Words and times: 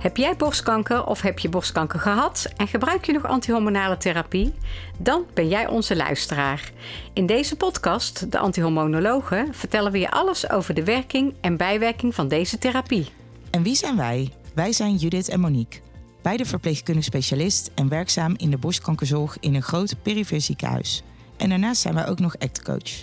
Heb 0.00 0.16
jij 0.16 0.36
borstkanker 0.36 1.06
of 1.06 1.20
heb 1.20 1.38
je 1.38 1.48
borstkanker 1.48 2.00
gehad 2.00 2.48
en 2.56 2.68
gebruik 2.68 3.04
je 3.06 3.12
nog 3.12 3.26
antihormonale 3.26 3.96
therapie? 3.96 4.54
Dan 4.98 5.24
ben 5.34 5.48
jij 5.48 5.66
onze 5.66 5.96
luisteraar. 5.96 6.70
In 7.12 7.26
deze 7.26 7.56
podcast, 7.56 8.32
De 8.32 8.38
Antihormonologen, 8.38 9.54
vertellen 9.54 9.92
we 9.92 9.98
je 9.98 10.10
alles 10.10 10.50
over 10.50 10.74
de 10.74 10.84
werking 10.84 11.34
en 11.40 11.56
bijwerking 11.56 12.14
van 12.14 12.28
deze 12.28 12.58
therapie. 12.58 13.08
En 13.50 13.62
wie 13.62 13.74
zijn 13.74 13.96
wij? 13.96 14.32
Wij 14.54 14.72
zijn 14.72 14.96
Judith 14.96 15.28
en 15.28 15.40
Monique. 15.40 15.80
Beide 16.22 16.44
verpleegkundig 16.44 17.04
specialist 17.04 17.70
en 17.74 17.88
werkzaam 17.88 18.34
in 18.36 18.50
de 18.50 18.58
borstkankerzorg 18.58 19.36
in 19.40 19.54
een 19.54 19.62
groot 19.62 19.94
perifere 20.02 20.40
ziekenhuis. 20.40 21.02
En 21.40 21.48
daarnaast 21.48 21.80
zijn 21.80 21.94
wij 21.94 22.08
ook 22.08 22.18
nog 22.18 22.38
actcoach. 22.38 23.02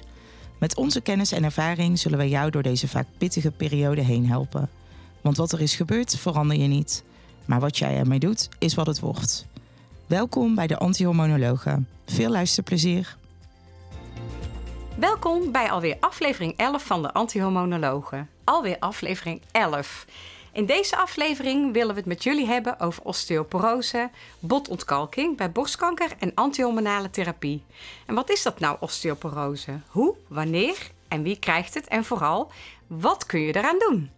Met 0.57 0.75
onze 0.75 1.01
kennis 1.01 1.31
en 1.31 1.43
ervaring 1.43 1.99
zullen 1.99 2.17
wij 2.17 2.29
jou 2.29 2.51
door 2.51 2.63
deze 2.63 2.87
vaak 2.87 3.07
pittige 3.17 3.51
periode 3.51 4.01
heen 4.01 4.27
helpen. 4.27 4.69
Want 5.21 5.37
wat 5.37 5.51
er 5.51 5.61
is 5.61 5.75
gebeurd, 5.75 6.17
verander 6.17 6.57
je 6.57 6.67
niet. 6.67 7.03
Maar 7.45 7.59
wat 7.59 7.77
jij 7.77 7.97
ermee 7.97 8.19
doet, 8.19 8.49
is 8.59 8.73
wat 8.73 8.87
het 8.87 8.99
wordt. 8.99 9.45
Welkom 10.07 10.55
bij 10.55 10.67
de 10.67 10.77
Antihormonologen. 10.77 11.87
Veel 12.05 12.29
luisterplezier. 12.29 13.15
Welkom 14.95 15.51
bij 15.51 15.71
alweer 15.71 15.97
aflevering 15.99 16.53
11 16.57 16.83
van 16.83 17.01
de 17.01 17.13
Antihormonologen. 17.13 18.29
Alweer 18.43 18.77
aflevering 18.79 19.41
11. 19.51 20.05
In 20.57 20.65
deze 20.65 20.97
aflevering 20.97 21.73
willen 21.73 21.93
we 21.93 21.99
het 21.99 22.05
met 22.09 22.23
jullie 22.23 22.45
hebben 22.45 22.79
over 22.79 23.03
osteoporose, 23.03 24.09
botontkalking 24.39 25.37
bij 25.37 25.51
borstkanker 25.51 26.11
en 26.19 26.31
antihormonale 26.33 27.09
therapie. 27.09 27.63
En 28.05 28.15
wat 28.15 28.29
is 28.29 28.43
dat 28.43 28.59
nou, 28.59 28.77
osteoporose? 28.79 29.79
Hoe, 29.87 30.15
wanneer 30.27 30.91
en 31.07 31.23
wie 31.23 31.39
krijgt 31.39 31.73
het? 31.73 31.87
En 31.87 32.03
vooral, 32.03 32.51
wat 32.87 33.25
kun 33.25 33.39
je 33.39 33.55
eraan 33.55 33.79
doen? 33.79 34.11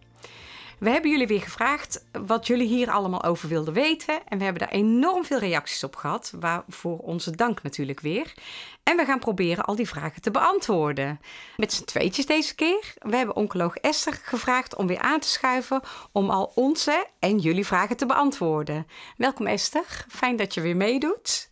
We 0.80 0.90
hebben 0.90 1.10
jullie 1.10 1.26
weer 1.26 1.40
gevraagd 1.40 2.04
wat 2.12 2.46
jullie 2.46 2.68
hier 2.68 2.90
allemaal 2.90 3.22
over 3.24 3.48
wilden 3.48 3.74
weten. 3.74 4.28
En 4.28 4.38
we 4.38 4.44
hebben 4.44 4.62
daar 4.62 4.72
enorm 4.72 5.24
veel 5.24 5.38
reacties 5.38 5.84
op 5.84 5.96
gehad. 5.96 6.32
Waarvoor 6.40 6.98
onze 6.98 7.30
dank 7.30 7.62
natuurlijk 7.62 8.00
weer. 8.00 8.34
En 8.82 8.96
we 8.96 9.04
gaan 9.04 9.18
proberen 9.18 9.64
al 9.64 9.74
die 9.74 9.88
vragen 9.88 10.22
te 10.22 10.30
beantwoorden. 10.30 11.20
Met 11.56 11.72
z'n 11.72 11.84
tweetjes 11.84 12.26
deze 12.26 12.54
keer. 12.54 12.94
We 12.98 13.16
hebben 13.16 13.36
oncoloog 13.36 13.76
Esther 13.76 14.20
gevraagd 14.22 14.76
om 14.76 14.86
weer 14.86 14.98
aan 14.98 15.20
te 15.20 15.28
schuiven. 15.28 15.80
Om 16.12 16.30
al 16.30 16.52
onze 16.54 17.06
en 17.18 17.38
jullie 17.38 17.66
vragen 17.66 17.96
te 17.96 18.06
beantwoorden. 18.06 18.86
Welkom 19.16 19.46
Esther. 19.46 20.04
Fijn 20.08 20.36
dat 20.36 20.54
je 20.54 20.60
weer 20.60 20.76
meedoet. 20.76 21.49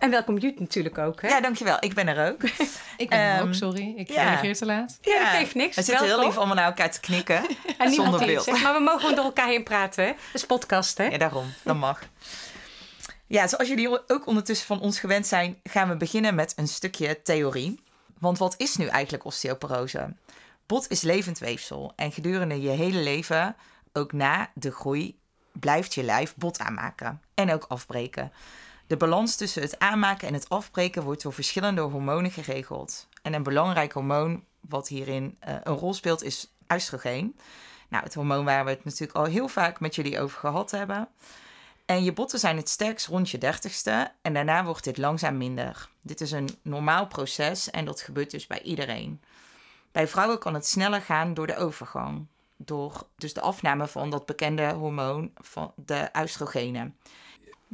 En 0.00 0.10
welkom 0.10 0.38
Jut 0.38 0.60
natuurlijk 0.60 0.98
ook. 0.98 1.22
Hè? 1.22 1.28
Ja, 1.28 1.40
dankjewel. 1.40 1.76
Ik 1.80 1.94
ben 1.94 2.08
er 2.08 2.28
ook. 2.32 2.42
ik 2.96 3.08
ben 3.08 3.18
er 3.18 3.40
ook, 3.40 3.46
Ehm, 3.46 3.52
sorry. 3.52 3.92
Ik 3.96 4.08
ja. 4.08 4.22
reageer 4.28 4.56
te 4.56 4.66
laat. 4.66 4.98
Ja, 5.00 5.18
dat 5.18 5.28
geeft 5.28 5.54
niks. 5.54 5.76
We 5.76 5.82
zitten 5.82 6.06
heel 6.06 6.20
lief 6.24 6.36
allemaal 6.36 6.54
naar 6.54 6.64
elkaar 6.64 6.90
te 6.90 7.00
knikken. 7.00 7.36
En 7.78 7.88
niemand 7.88 8.10
zonder 8.10 8.26
beeld. 8.26 8.44
zegt, 8.44 8.62
maar 8.62 8.74
we 8.74 8.80
mogen 8.80 9.00
gewoon 9.00 9.14
door 9.14 9.24
elkaar 9.24 9.48
heen 9.48 9.64
praten. 9.64 10.04
Hè? 10.04 10.10
Dat 10.10 10.18
is 10.32 10.46
podcast, 10.46 10.98
hè? 10.98 11.04
Ja, 11.04 11.18
daarom. 11.18 11.52
Dat 11.62 11.76
mag. 11.76 12.02
Ja, 13.26 13.46
zoals 13.48 13.68
jullie 13.68 14.08
ook 14.10 14.26
ondertussen 14.26 14.66
van 14.66 14.80
ons 14.80 14.98
gewend 15.00 15.26
zijn, 15.26 15.60
gaan 15.62 15.88
we 15.88 15.96
beginnen 15.96 16.34
met 16.34 16.52
een 16.56 16.68
stukje 16.68 17.22
theorie. 17.22 17.80
Want 18.18 18.38
wat 18.38 18.54
is 18.56 18.76
nu 18.76 18.86
eigenlijk 18.86 19.24
osteoporose? 19.24 20.14
Bot 20.66 20.90
is 20.90 21.00
levend 21.00 21.38
weefsel 21.38 21.92
en 21.96 22.12
gedurende 22.12 22.60
je 22.60 22.68
hele 22.68 22.98
leven, 22.98 23.56
ook 23.92 24.12
na 24.12 24.50
de 24.54 24.70
groei, 24.70 25.18
blijft 25.52 25.94
je 25.94 26.02
lijf 26.02 26.34
bot 26.36 26.58
aanmaken 26.58 27.22
en 27.34 27.52
ook 27.52 27.64
afbreken. 27.68 28.32
De 28.90 28.96
balans 28.96 29.36
tussen 29.36 29.62
het 29.62 29.78
aanmaken 29.78 30.28
en 30.28 30.34
het 30.34 30.48
afbreken 30.48 31.02
wordt 31.02 31.22
door 31.22 31.32
verschillende 31.32 31.80
hormonen 31.80 32.30
geregeld. 32.30 33.08
En 33.22 33.32
een 33.32 33.42
belangrijk 33.42 33.92
hormoon 33.92 34.44
wat 34.60 34.88
hierin 34.88 35.36
eh, 35.38 35.54
een 35.62 35.74
rol 35.74 35.94
speelt 35.94 36.22
is 36.22 36.54
oestrogeen. 36.72 37.36
Nou, 37.88 38.04
het 38.04 38.14
hormoon 38.14 38.44
waar 38.44 38.64
we 38.64 38.70
het 38.70 38.84
natuurlijk 38.84 39.18
al 39.18 39.24
heel 39.24 39.48
vaak 39.48 39.80
met 39.80 39.94
jullie 39.94 40.20
over 40.20 40.38
gehad 40.38 40.70
hebben. 40.70 41.08
En 41.86 42.04
je 42.04 42.12
botten 42.12 42.38
zijn 42.38 42.56
het 42.56 42.68
sterkst 42.68 43.06
rond 43.06 43.30
je 43.30 43.38
dertigste 43.38 44.12
en 44.22 44.34
daarna 44.34 44.64
wordt 44.64 44.84
dit 44.84 44.98
langzaam 44.98 45.36
minder. 45.36 45.88
Dit 46.02 46.20
is 46.20 46.30
een 46.30 46.48
normaal 46.62 47.06
proces 47.06 47.70
en 47.70 47.84
dat 47.84 48.00
gebeurt 48.00 48.30
dus 48.30 48.46
bij 48.46 48.62
iedereen. 48.62 49.20
Bij 49.92 50.08
vrouwen 50.08 50.38
kan 50.38 50.54
het 50.54 50.66
sneller 50.66 51.00
gaan 51.00 51.34
door 51.34 51.46
de 51.46 51.56
overgang. 51.56 52.26
Door 52.56 53.06
dus 53.16 53.34
de 53.34 53.40
afname 53.40 53.86
van 53.86 54.10
dat 54.10 54.26
bekende 54.26 54.72
hormoon 54.72 55.30
van 55.34 55.72
de 55.76 56.08
oestrogenen. 56.18 56.96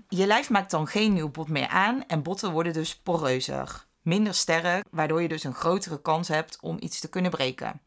Je 0.09 0.27
lijf 0.27 0.51
maakt 0.51 0.71
dan 0.71 0.87
geen 0.87 1.13
nieuw 1.13 1.31
bot 1.31 1.49
meer 1.49 1.69
aan 1.69 2.07
en 2.07 2.23
botten 2.23 2.53
worden 2.53 2.73
dus 2.73 2.97
poreuzer. 2.97 3.87
Minder 4.03 4.35
sterk, 4.35 4.87
waardoor 4.91 5.23
je 5.23 5.29
dus 5.29 5.45
een 5.45 5.55
grotere 5.55 6.03
kans 6.03 6.29
hebt 6.29 6.59
om 6.61 6.77
iets 6.81 7.01
te 7.01 7.09
kunnen 7.09 7.31
breken. 7.31 7.81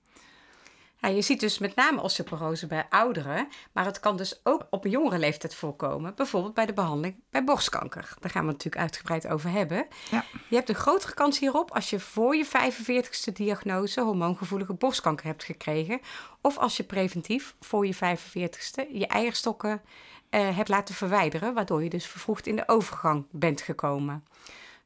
Ja, 1.01 1.09
je 1.09 1.21
ziet 1.21 1.39
dus 1.39 1.57
met 1.57 1.75
name 1.75 2.01
osteoporose 2.01 2.67
bij 2.67 2.85
ouderen, 2.89 3.47
maar 3.71 3.85
het 3.85 3.99
kan 3.99 4.17
dus 4.17 4.39
ook 4.43 4.67
op 4.69 4.85
een 4.85 4.91
jongere 4.91 5.19
leeftijd 5.19 5.55
voorkomen. 5.55 6.15
Bijvoorbeeld 6.15 6.53
bij 6.53 6.65
de 6.65 6.73
behandeling 6.73 7.23
bij 7.29 7.43
borstkanker. 7.43 8.13
Daar 8.19 8.31
gaan 8.31 8.45
we 8.45 8.51
het 8.51 8.63
natuurlijk 8.63 8.81
uitgebreid 8.81 9.27
over 9.27 9.49
hebben. 9.49 9.87
Ja. 10.11 10.25
Je 10.49 10.55
hebt 10.55 10.69
een 10.69 10.75
grotere 10.75 11.13
kans 11.13 11.39
hierop 11.39 11.71
als 11.71 11.89
je 11.89 11.99
voor 11.99 12.35
je 12.35 12.45
45ste 12.45 13.33
diagnose 13.33 14.01
hormoongevoelige 14.01 14.73
borstkanker 14.73 15.25
hebt 15.25 15.43
gekregen. 15.43 15.99
Of 16.41 16.57
als 16.57 16.77
je 16.77 16.83
preventief 16.83 17.55
voor 17.59 17.85
je 17.85 17.95
45ste 17.95 18.91
je 18.91 19.07
eierstokken 19.07 19.81
eh, 20.29 20.55
hebt 20.55 20.69
laten 20.69 20.95
verwijderen, 20.95 21.53
waardoor 21.53 21.83
je 21.83 21.89
dus 21.89 22.05
vervroegd 22.05 22.47
in 22.47 22.55
de 22.55 22.67
overgang 22.67 23.25
bent 23.31 23.61
gekomen. 23.61 24.25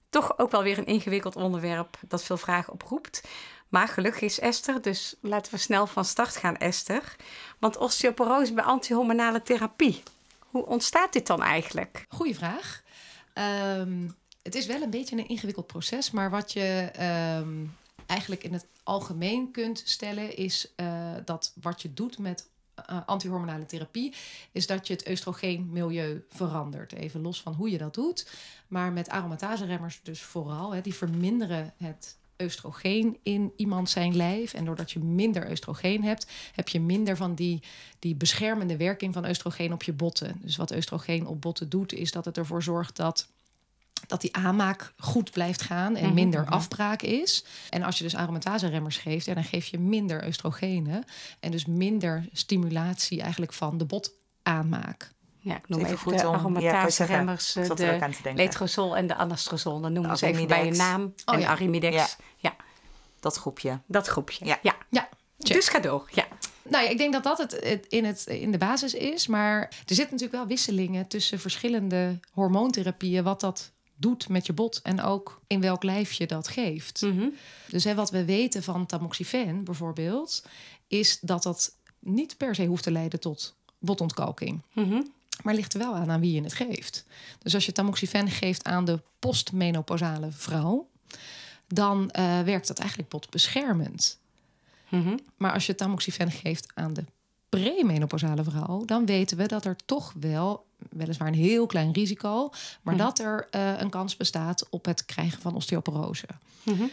Toch 0.10 0.38
ook 0.40 0.52
wel 0.52 0.64
weer 0.64 0.78
een 0.78 0.86
ingewikkeld 0.86 1.36
onderwerp 1.36 1.98
dat 2.08 2.24
veel 2.24 2.38
vragen 2.38 2.74
oproept. 2.74 3.22
Maar 3.70 3.88
gelukkig 3.88 4.22
is 4.22 4.40
Esther, 4.40 4.82
dus 4.82 5.16
laten 5.22 5.52
we 5.52 5.58
snel 5.58 5.88
van 5.88 6.06
start 6.06 6.36
gaan, 6.36 6.58
Esther. 6.58 7.16
Want 7.60 7.78
osteoporose 7.78 8.54
bij 8.54 8.64
antihormonale 8.64 9.42
therapie. 9.42 10.04
Hoe 10.40 10.66
ontstaat 10.66 11.14
dit 11.14 11.28
dan 11.28 11.42
eigenlijk? 11.42 12.06
Goeie 12.10 12.36
vraag. 12.36 12.84
Ehm, 13.34 14.10
het 14.42 14.56
is 14.56 14.66
wel 14.66 14.82
een 14.82 14.90
beetje 14.90 15.16
een 15.16 15.28
ingewikkeld 15.28 15.68
proces, 15.68 16.12
maar 16.12 16.30
wat 16.30 16.54
je 16.54 16.90
ehm, 16.94 17.66
eigenlijk 18.06 18.44
in 18.44 18.54
het 18.54 18.68
algemeen 18.84 19.52
kunt 19.52 19.82
stellen 19.86 20.36
is 20.36 20.72
eh, 20.76 21.14
dat 21.26 21.54
wat 21.62 21.82
je 21.82 21.94
doet 21.94 22.18
met 22.18 22.50
eh, 22.76 23.00
antihormonale 23.06 23.66
therapie, 23.66 24.14
is 24.52 24.68
dat 24.68 24.88
je 24.88 24.94
het 24.94 25.10
oestrogeenmilieu 25.10 26.26
verandert. 26.30 26.94
Even 26.94 27.22
los 27.22 27.42
van 27.42 27.54
hoe 27.54 27.70
je 27.70 27.78
dat 27.78 27.94
doet. 27.94 28.32
Maar 28.68 28.92
met 28.92 29.10
aromatase-remmers 29.10 30.00
dus 30.04 30.22
vooral, 30.22 30.74
hè, 30.74 30.82
die 30.82 30.94
verminderen 30.94 31.74
het 31.78 32.18
oestrogeen 32.42 33.18
in 33.24 33.54
iemand 33.56 33.90
zijn 33.90 34.16
lijf. 34.16 34.54
En 34.54 34.66
doordat 34.66 34.92
je 34.92 35.00
minder 35.00 35.50
oestrogeen 35.50 36.04
hebt, 36.04 36.28
heb 36.54 36.70
je 36.70 36.80
minder 36.80 37.18
van 37.18 37.36
die, 37.36 37.64
die 38.00 38.16
beschermende 38.16 38.78
werking 38.78 39.14
van 39.14 39.28
oestrogeen 39.28 39.74
op 39.74 39.84
je 39.84 39.94
botten. 39.94 40.40
Dus 40.42 40.56
wat 40.56 40.76
oestrogeen 40.76 41.28
op 41.28 41.42
botten 41.42 41.70
doet, 41.70 41.94
is 41.94 42.12
dat 42.12 42.26
het 42.26 42.38
ervoor 42.38 42.64
zorgt 42.64 42.96
dat 42.96 43.28
dat 44.08 44.22
die 44.22 44.36
aanmaak 44.36 44.94
goed 44.98 45.32
blijft 45.32 45.62
gaan 45.62 45.96
en 45.96 46.06
Mhm, 46.06 46.14
minder 46.14 46.42
mhm. 46.42 46.52
afbraak 46.52 47.02
is. 47.02 47.46
En 47.70 47.84
als 47.84 47.98
je 47.98 48.04
dus 48.04 48.16
aromatase-remmers 48.16 48.98
geeft, 48.98 49.26
ja, 49.26 49.34
dan 49.34 49.44
geef 49.44 49.66
je 49.66 49.80
minder 49.80 50.28
oestrogenen 50.28 51.04
en 51.40 51.52
dus 51.52 51.66
minder 51.66 52.26
stimulatie 52.32 53.22
eigenlijk 53.22 53.54
van 53.54 53.78
de 53.78 53.86
botaanmaak. 53.86 55.12
Ja, 55.40 55.56
ik 55.56 55.70
noem 55.70 55.80
Even 55.80 55.92
even, 55.92 56.04
goed 56.04 56.20
de 56.20 56.26
ja, 56.26 56.34
aromatase-remmers, 56.34 57.56
ik 57.56 57.64
eh, 57.64 57.76
de 57.76 58.02
aan 58.02 58.12
te 58.12 58.22
denken. 58.22 58.44
letrozol 58.44 58.98
en 58.98 59.08
de 59.08 59.16
anastrozol. 59.16 59.82
Dan 59.82 59.94
noemen 59.94 60.12
we 60.12 60.18
ze 60.18 60.26
even 60.26 60.48
bij 60.48 60.66
je 60.66 60.72
naam. 60.72 61.14
Oh 61.26 61.36
en 61.36 61.40
ja. 61.40 61.48
Arimidex. 61.48 61.96
Ja. 61.96 62.08
Ja. 62.38 62.56
Dat 63.20 63.38
groepje. 63.38 63.80
dat 63.86 64.08
groepje. 64.08 64.46
Ja. 64.46 64.60
ja. 64.62 64.76
Ja, 64.90 65.10
check. 65.40 65.56
Dus 65.56 65.68
ga 65.68 65.80
door. 65.80 66.10
Ja. 66.12 66.28
Nou 66.64 66.84
ja, 66.84 66.90
ik 66.90 66.98
denk 66.98 67.14
dat 67.14 67.24
dat 67.24 67.38
het, 67.38 67.52
het 67.52 67.86
in, 67.86 68.06
het 68.06 68.26
in 68.26 68.52
de 68.52 68.58
basis 68.58 68.94
is. 68.94 69.28
Maar 69.28 69.60
er 69.62 69.70
zitten 69.86 70.04
natuurlijk 70.04 70.32
wel 70.32 70.48
wisselingen 70.48 71.08
tussen 71.08 71.40
verschillende 71.40 72.20
hormoontherapieën. 72.32 73.24
Wat 73.24 73.40
dat 73.40 73.72
doet 73.96 74.30
met 74.30 74.46
je 74.46 74.54
bot 74.54 74.82
en 74.82 75.02
ook 75.02 75.42
in 75.48 75.62
welk 75.62 75.84
lijf 75.84 76.12
je 76.12 76.28
dat 76.28 76.48
geeft. 76.48 77.02
Mhm. 77.02 77.28
Dus 77.68 77.84
hè, 77.84 77.96
wat 77.96 78.12
we 78.12 78.26
weten 78.26 78.64
van 78.64 78.86
tamoxifen 78.86 79.64
bijvoorbeeld, 79.64 80.46
is 80.88 81.20
dat 81.20 81.44
dat 81.44 81.76
niet 82.00 82.38
per 82.38 82.56
se 82.56 82.66
hoeft 82.66 82.84
te 82.84 82.92
leiden 82.92 83.20
tot 83.20 83.56
botontkalking. 83.80 84.62
Mhm. 84.74 85.02
Maar 85.44 85.54
ligt 85.54 85.74
er 85.74 85.80
wel 85.80 85.96
aan 85.96 86.12
aan 86.12 86.20
wie 86.20 86.34
je 86.34 86.44
het 86.44 86.54
geeft. 86.54 87.06
Dus 87.40 87.54
als 87.54 87.66
je 87.66 87.72
tamoxifen 87.72 88.30
geeft 88.30 88.64
aan 88.64 88.86
de 88.86 89.02
postmenopausale 89.20 90.32
vrouw, 90.32 90.88
dan 91.68 92.12
eh, 92.12 92.42
werkt 92.42 92.68
dat 92.68 92.80
eigenlijk 92.80 93.10
botbeschermend. 93.10 94.20
Mhm. 94.90 95.18
Maar 95.38 95.54
als 95.54 95.66
je 95.66 95.76
tamoxifen 95.76 96.32
geeft 96.32 96.72
aan 96.74 96.94
de 96.94 97.06
premenopausale 97.62 98.44
vrouw, 98.44 98.86
dan 98.86 99.06
weten 99.06 99.38
we 99.38 99.48
dat 99.48 99.66
er 99.66 99.76
toch 99.86 100.14
wel, 100.20 100.66
weliswaar 100.90 101.28
een 101.28 101.34
heel 101.34 101.66
klein 101.66 101.92
risico, 101.92 102.50
maar 102.82 102.94
Mhm. 102.96 103.04
dat 103.04 103.20
er 103.20 103.48
eh, 103.52 103.80
een 103.80 103.90
kans 103.90 104.18
bestaat 104.18 104.70
op 104.70 104.86
het 104.86 105.06
krijgen 105.06 105.42
van 105.42 105.56
osteoporose. 105.56 106.26
Mhm. 106.64 106.84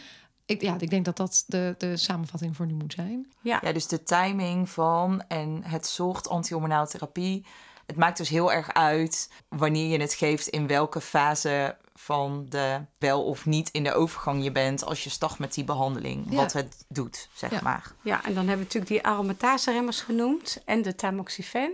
Ik, 0.45 0.61
ja, 0.61 0.75
ik 0.79 0.89
denk 0.89 1.05
dat 1.05 1.17
dat 1.17 1.43
de, 1.47 1.75
de 1.77 1.97
samenvatting 1.97 2.55
voor 2.55 2.65
nu 2.65 2.73
moet 2.73 2.93
zijn. 2.93 3.31
Ja. 3.41 3.59
Ja, 3.63 3.71
dus 3.73 3.87
de 3.87 4.03
timing 4.03 4.69
van 4.69 5.23
en 5.27 5.63
het 5.63 5.85
soort 5.85 6.29
antihormonale 6.29 6.87
therapie. 6.87 7.45
Het 7.85 7.95
maakt 7.95 8.17
dus 8.17 8.29
heel 8.29 8.51
erg 8.51 8.73
uit 8.73 9.29
wanneer 9.47 9.91
je 9.91 9.99
het 9.99 10.13
geeft, 10.13 10.47
in 10.47 10.67
welke 10.67 11.01
fase 11.01 11.77
van 11.93 12.45
de 12.49 12.81
wel 12.97 13.23
of 13.23 13.45
niet 13.45 13.69
in 13.69 13.83
de 13.83 13.93
overgang 13.93 14.43
je 14.43 14.51
bent 14.51 14.83
als 14.85 15.03
je 15.03 15.09
start 15.09 15.39
met 15.39 15.53
die 15.53 15.63
behandeling. 15.63 16.25
Ja. 16.29 16.35
Wat 16.35 16.53
het 16.53 16.85
doet, 16.87 17.29
zeg 17.33 17.51
Ja. 17.51 17.59
maar. 17.63 17.91
Ja, 18.01 18.15
en 18.25 18.33
dan 18.33 18.47
hebben 18.47 18.67
we 18.67 18.73
natuurlijk 18.73 18.91
die 18.91 19.03
aromatase-remmers 19.03 20.01
genoemd 20.01 20.61
en 20.65 20.81
de 20.81 20.95
tamoxifen. 20.95 21.73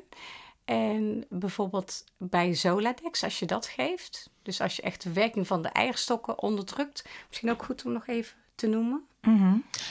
En 0.66 1.26
bijvoorbeeld 1.30 2.04
bij 2.18 2.54
Zoladex, 2.54 3.24
als 3.24 3.40
je 3.40 3.46
dat 3.46 3.66
geeft. 3.66 4.30
Dus 4.42 4.62
als 4.62 4.76
je 4.76 4.82
echt 4.82 5.04
de 5.04 5.14
werking 5.14 5.48
van 5.48 5.62
de 5.62 5.68
eierstokken 5.70 6.42
onderdrukt. 6.42 7.06
Misschien 7.28 7.52
ook 7.52 7.64
goed 7.64 7.86
om 7.86 7.92
nog 7.92 8.08
even 8.08 8.38
te 8.56 8.68
noemen. 8.68 9.06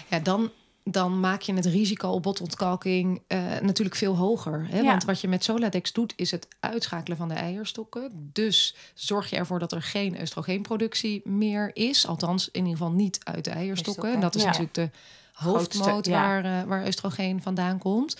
Ja, 0.08 0.18
dan, 0.18 0.50
dan 0.90 1.20
maak 1.20 1.42
je 1.42 1.54
het 1.54 1.66
risico 1.66 2.08
op 2.08 2.22
botontkalking 2.22 3.22
eh, 3.26 3.38
natuurlijk 3.62 3.96
veel 3.96 4.16
hoger. 4.16 4.66
Hè? 4.70 4.78
Ja. 4.80 4.84
Want 4.84 5.04
wat 5.04 5.20
je 5.20 5.28
met 5.28 5.44
Soladex 5.44 5.92
doet, 5.92 6.12
is 6.16 6.30
het 6.30 6.48
uitschakelen 6.60 7.16
van 7.16 7.28
de 7.28 7.34
eierstokken. 7.34 8.30
Dus 8.32 8.74
zorg 8.94 9.30
je 9.30 9.36
ervoor 9.36 9.58
dat 9.58 9.72
er 9.72 9.82
geen 9.82 10.20
oestrogeenproductie 10.20 11.20
meer 11.24 11.70
is. 11.72 12.06
Althans, 12.06 12.48
in 12.50 12.64
ieder 12.64 12.78
geval 12.78 12.92
niet 12.92 13.18
uit 13.24 13.44
de 13.44 13.50
eierstokken. 13.50 14.12
En 14.12 14.20
dat 14.20 14.34
is 14.34 14.40
Ja. 14.40 14.46
natuurlijk 14.46 14.74
de 14.74 14.90
Grootste, 15.32 15.78
hoofdmoot 15.78 16.06
ja. 16.06 16.20
waar, 16.20 16.44
eh, 16.44 16.68
waar 16.68 16.86
oestrogeen 16.86 17.42
vandaan 17.42 17.78
komt. 17.78 18.16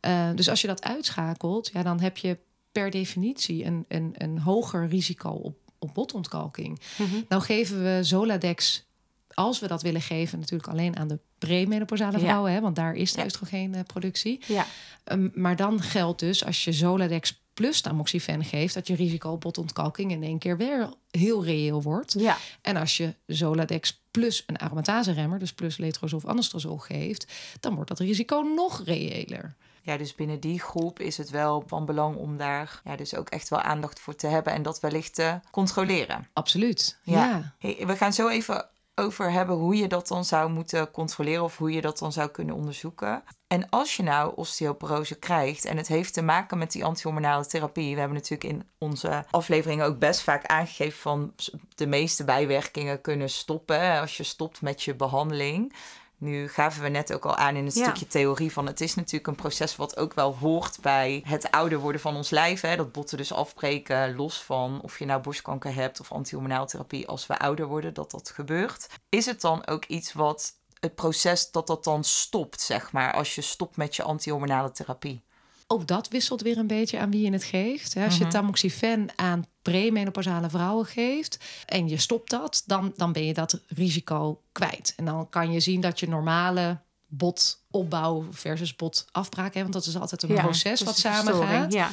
Eh, 0.00 0.28
dus 0.34 0.48
als 0.48 0.60
je 0.60 0.66
dat 0.66 0.82
uitschakelt, 0.84 1.70
ja, 1.72 1.82
dan 1.82 2.00
heb 2.00 2.16
je 2.16 2.38
per 2.72 2.90
definitie 2.90 3.64
een, 3.64 3.84
een, 3.88 4.14
een 4.18 4.38
hoger 4.38 4.88
risico 4.88 5.28
op, 5.28 5.56
op 5.78 5.94
botontkalking. 5.94 6.80
Nou 7.28 7.42
geven 7.42 7.82
we 7.82 7.98
Zoladex, 8.02 8.86
als 9.34 9.58
we 9.60 9.66
dat 9.68 9.82
willen 9.82 10.00
geven, 10.00 10.38
natuurlijk 10.38 10.68
alleen 10.70 10.96
aan 10.96 11.08
de 11.08 11.18
premenopausale 11.38 12.12
Ja. 12.18 12.24
vrouwen, 12.24 12.52
hè, 12.52 12.60
want 12.60 12.76
daar 12.76 12.94
is 12.94 13.12
de 13.12 13.18
Ja. 13.18 13.24
oestrogeenproductie. 13.24 14.40
Ja, 14.46 14.66
Um, 15.12 15.30
maar 15.34 15.56
dan 15.56 15.80
geldt 15.82 16.20
dus, 16.20 16.44
als 16.44 16.64
je 16.64 16.72
Zoladex 16.72 17.40
plus 17.54 17.80
tamoxifen 17.80 18.44
geeft, 18.44 18.74
dat 18.74 18.86
je 18.86 18.94
risico 18.94 19.30
op 19.30 19.40
botontkalking 19.40 20.10
in 20.10 20.22
één 20.22 20.38
keer 20.38 20.56
weer 20.56 20.88
heel 21.10 21.44
reëel 21.44 21.82
wordt. 21.82 22.14
ja. 22.18 22.36
En 22.60 22.76
als 22.76 22.96
je 22.96 23.14
Zoladex 23.26 24.02
plus 24.10 24.42
een 24.46 24.58
aromatase-remmer, 24.58 25.38
dus 25.38 25.52
plus 25.52 25.76
letrozol 25.76 26.18
of 26.18 26.26
anastrozol 26.26 26.76
geeft, 26.78 27.32
dan 27.60 27.74
wordt 27.74 27.88
dat 27.88 27.98
risico 27.98 28.40
nog 28.40 28.82
reëler. 28.84 29.54
Ja, 29.82 29.96
dus 29.96 30.14
binnen 30.14 30.40
die 30.40 30.60
groep 30.60 31.00
is 31.00 31.16
het 31.16 31.30
wel 31.30 31.64
van 31.66 31.84
belang 31.86 32.16
om 32.16 32.36
daar 32.36 32.80
ja, 32.84 32.96
dus 32.96 33.14
ook 33.14 33.28
echt 33.28 33.48
wel 33.48 33.60
aandacht 33.60 34.00
voor 34.00 34.14
te 34.14 34.26
hebben 34.26 34.52
en 34.52 34.62
dat 34.62 34.80
wellicht 34.80 35.14
te 35.14 35.40
controleren. 35.50 36.28
Absoluut. 36.32 36.98
Ja. 37.02 37.24
ja. 37.28 37.54
Hey, 37.58 37.86
we 37.86 37.96
gaan 37.96 38.12
zo 38.12 38.28
even 38.28 38.66
over 38.94 39.30
hebben 39.30 39.56
hoe 39.56 39.76
je 39.76 39.88
dat 39.88 40.08
dan 40.08 40.24
zou 40.24 40.50
moeten 40.50 40.90
controleren 40.90 41.44
of 41.44 41.58
hoe 41.58 41.72
je 41.72 41.80
dat 41.80 41.98
dan 41.98 42.12
zou 42.12 42.28
kunnen 42.28 42.54
onderzoeken. 42.54 43.22
En 43.46 43.68
als 43.68 43.96
je 43.96 44.02
nou 44.02 44.32
osteoporose 44.36 45.18
krijgt 45.18 45.64
en 45.64 45.76
het 45.76 45.88
heeft 45.88 46.14
te 46.14 46.22
maken 46.22 46.58
met 46.58 46.72
die 46.72 46.84
antihormonale 46.84 47.46
therapie, 47.46 47.92
we 47.94 48.00
hebben 48.00 48.18
natuurlijk 48.18 48.54
in 48.54 48.68
onze 48.78 49.24
afleveringen 49.30 49.86
ook 49.86 49.98
best 49.98 50.20
vaak 50.20 50.46
aangegeven 50.46 50.98
van 50.98 51.34
de 51.74 51.86
meeste 51.86 52.24
bijwerkingen 52.24 53.00
kunnen 53.00 53.30
stoppen 53.30 54.00
als 54.00 54.16
je 54.16 54.22
stopt 54.22 54.62
met 54.62 54.82
je 54.82 54.94
behandeling. 54.94 55.74
Nu 56.22 56.48
gaven 56.48 56.82
we 56.82 56.88
net 56.88 57.12
ook 57.14 57.24
al 57.24 57.36
aan 57.36 57.56
in 57.56 57.64
het 57.64 57.74
Ja. 57.74 57.82
stukje 57.82 58.06
theorie 58.06 58.52
van 58.52 58.66
het 58.66 58.80
is 58.80 58.94
natuurlijk 58.94 59.26
een 59.26 59.34
proces 59.34 59.76
wat 59.76 59.96
ook 59.96 60.14
wel 60.14 60.36
hoort 60.36 60.78
bij 60.80 61.22
het 61.26 61.50
ouder 61.50 61.78
worden 61.78 62.00
van 62.00 62.16
ons 62.16 62.30
lijf. 62.30 62.60
Hè? 62.60 62.76
Dat 62.76 62.92
botten 62.92 63.16
dus 63.16 63.32
afbreken, 63.32 64.16
los 64.16 64.42
van 64.42 64.80
of 64.82 64.98
je 64.98 65.04
nou 65.04 65.22
borstkanker 65.22 65.74
hebt 65.74 66.00
of 66.00 66.12
antihormonale 66.12 66.66
therapie 66.66 67.08
als 67.08 67.26
we 67.26 67.38
ouder 67.38 67.66
worden, 67.66 67.94
dat 67.94 68.10
dat 68.10 68.30
gebeurt. 68.34 68.86
Is 69.08 69.26
het 69.26 69.40
dan 69.40 69.66
ook 69.66 69.84
iets 69.84 70.12
wat 70.12 70.52
het 70.80 70.94
proces 70.94 71.50
dat 71.50 71.66
dat 71.66 71.84
dan 71.84 72.04
stopt, 72.04 72.60
zeg 72.60 72.92
maar, 72.92 73.12
als 73.12 73.34
je 73.34 73.40
stopt 73.40 73.76
met 73.76 73.96
je 73.96 74.02
antihormonale 74.02 74.72
therapie? 74.72 75.22
Ook 75.66 75.86
dat 75.86 76.08
wisselt 76.08 76.40
weer 76.42 76.58
een 76.58 76.66
beetje 76.66 76.98
aan 76.98 77.10
wie 77.10 77.24
je 77.24 77.32
het 77.32 77.44
geeft. 77.44 77.96
Als 77.96 78.18
je 78.18 78.26
tamoxifen 78.26 79.08
aan 79.16 79.44
premenopausale 79.62 80.50
vrouwen 80.50 80.86
geeft 80.86 81.38
en 81.66 81.88
je 81.88 81.98
stopt 81.98 82.30
dat, 82.30 82.62
dan, 82.66 82.92
dan 82.96 83.12
ben 83.12 83.24
je 83.24 83.34
dat 83.34 83.60
risico 83.66 84.40
kwijt. 84.52 84.92
En 84.96 85.04
dan 85.04 85.28
kan 85.28 85.52
je 85.52 85.60
zien 85.60 85.80
dat 85.80 86.00
je 86.00 86.08
normale 86.08 86.78
botopbouw 87.06 88.26
versus 88.30 88.76
botafbraak, 88.76 89.54
hè, 89.54 89.60
want 89.60 89.72
dat 89.72 89.86
is 89.86 89.96
altijd 89.96 90.22
een 90.22 90.28
Ja, 90.28 90.42
proces 90.42 90.82
wat 90.82 90.94
de 90.94 91.00
samen 91.00 91.24
verstoring, 91.24 91.50
gaat. 91.50 91.72
Ja. 91.72 91.90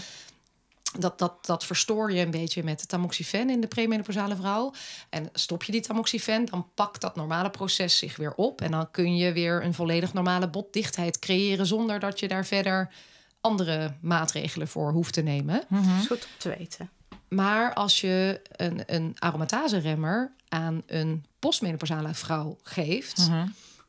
Dat, 1.00 1.20
dat, 1.20 1.46
dat 1.46 1.66
verstoor 1.66 2.12
je 2.12 2.22
een 2.22 2.32
beetje 2.32 2.64
met 2.64 2.88
tamoxifen 2.88 3.50
in 3.50 3.62
de 3.62 3.68
premenopausale 3.68 4.36
vrouw. 4.36 4.74
En 5.10 5.30
stop 5.34 5.64
je 5.64 5.72
die 5.72 5.82
tamoxifen, 5.82 6.46
dan 6.46 6.68
pakt 6.74 7.02
dat 7.02 7.16
normale 7.16 7.50
proces 7.50 7.98
zich 7.98 8.16
weer 8.16 8.34
op. 8.34 8.62
En 8.62 8.72
dan 8.72 8.92
kun 8.92 9.16
je 9.16 9.34
weer 9.34 9.64
een 9.64 9.74
volledig 9.74 10.14
normale 10.14 10.50
botdichtheid 10.50 11.20
creëren... 11.20 11.66
zonder 11.66 12.00
dat 12.00 12.20
je 12.20 12.28
daar 12.28 12.46
verder 12.46 12.94
andere 13.42 13.94
maatregelen 14.02 14.68
voor 14.68 14.92
hoeft 14.92 15.14
te 15.14 15.22
nemen. 15.22 15.64
Dat 15.70 15.84
is 16.00 16.08
goed 16.08 16.24
om 16.24 16.38
te 16.38 16.56
weten. 16.58 16.90
Maar 17.30 17.74
als 17.74 18.02
je 18.02 18.42
een, 18.52 18.84
een 18.86 19.16
aromatase-remmer 19.20 20.32
aan 20.50 20.82
een 20.86 21.26
postmenopausale 21.40 22.14
vrouw 22.14 22.58
geeft... 22.64 23.30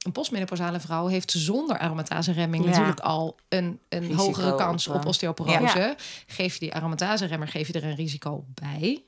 Een 0.01 0.13
postmenopausale 0.13 0.81
vrouw 0.81 1.07
heeft 1.07 1.31
zonder 1.31 1.79
aromatase-remming 1.79 2.65
Ja. 2.65 2.71
natuurlijk 2.71 3.01
al 3.01 3.37
een, 3.49 3.79
een 3.89 4.01
Risico 4.01 4.23
hogere 4.23 4.55
kans 4.55 4.89
op, 4.89 4.95
op, 4.95 5.01
eh, 5.01 5.07
osteoporose. 5.09 5.79
ja. 5.79 5.95
Geef 6.27 6.55
je 6.55 6.61
die 6.61 6.75
aromatase-remmer, 6.75 7.49
geef 7.49 7.67
je 7.67 7.73
er 7.73 7.85
een 7.85 7.95
risico 7.95 8.45
bij. 8.55 9.03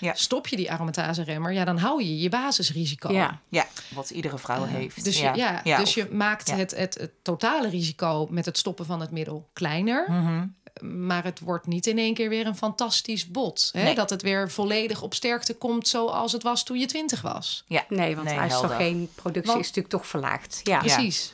Ja. 0.00 0.14
Stop 0.14 0.46
je 0.48 0.56
die 0.56 0.72
aromatase-remmer, 0.72 1.52
ja, 1.52 1.64
dan 1.64 1.78
hou 1.78 2.02
je 2.04 2.18
je 2.18 2.28
basisrisico. 2.28 3.12
Ja. 3.12 3.40
Ja, 3.48 3.66
wat 3.94 4.10
iedere 4.10 4.38
vrouw 4.38 4.64
heeft. 4.64 5.04
Dus, 5.04 5.20
je, 5.20 5.30
ja, 5.34 5.62
dus 5.62 5.78
of- 5.88 5.94
je 5.94 6.08
maakt 6.12 6.50
het, 6.50 6.76
het, 6.76 6.94
het 6.98 7.10
totale 7.22 7.68
risico 7.68 8.26
met 8.30 8.44
het 8.44 8.58
stoppen 8.58 8.86
van 8.86 9.00
het 9.00 9.10
middel 9.10 9.48
kleiner. 9.52 10.06
Mhm. 10.10 10.46
Maar 10.80 11.24
het 11.24 11.40
wordt 11.40 11.66
niet 11.66 11.86
in 11.86 11.98
één 11.98 12.14
keer 12.14 12.28
weer 12.28 12.46
een 12.46 12.56
fantastisch 12.56 13.26
bot. 13.30 13.70
Hè? 13.72 13.82
Nee. 13.82 13.94
Dat 13.94 14.10
het 14.10 14.22
weer 14.22 14.50
volledig 14.50 15.02
op 15.02 15.14
sterkte 15.14 15.54
komt 15.54 15.88
zoals 15.88 16.32
het 16.32 16.42
was 16.42 16.64
toen 16.64 16.78
je 16.78 16.86
twintig 16.86 17.22
was. 17.22 17.64
Ja, 17.66 17.84
Nee, 17.88 18.14
want 18.14 18.28
Nee, 18.28 18.38
helder. 18.38 18.58
oestrogeenproductie 18.60 19.52
Want- 19.52 19.60
is 19.64 19.66
natuurlijk 19.66 19.94
toch 19.94 20.06
verlaagd. 20.06 20.60
Ja. 20.62 20.74
ja. 20.74 20.94
Precies. 20.94 21.32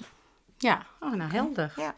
Oh, 1.00 1.12
nou 1.14 1.30
helder. 1.32 1.72
Ja. 1.76 1.94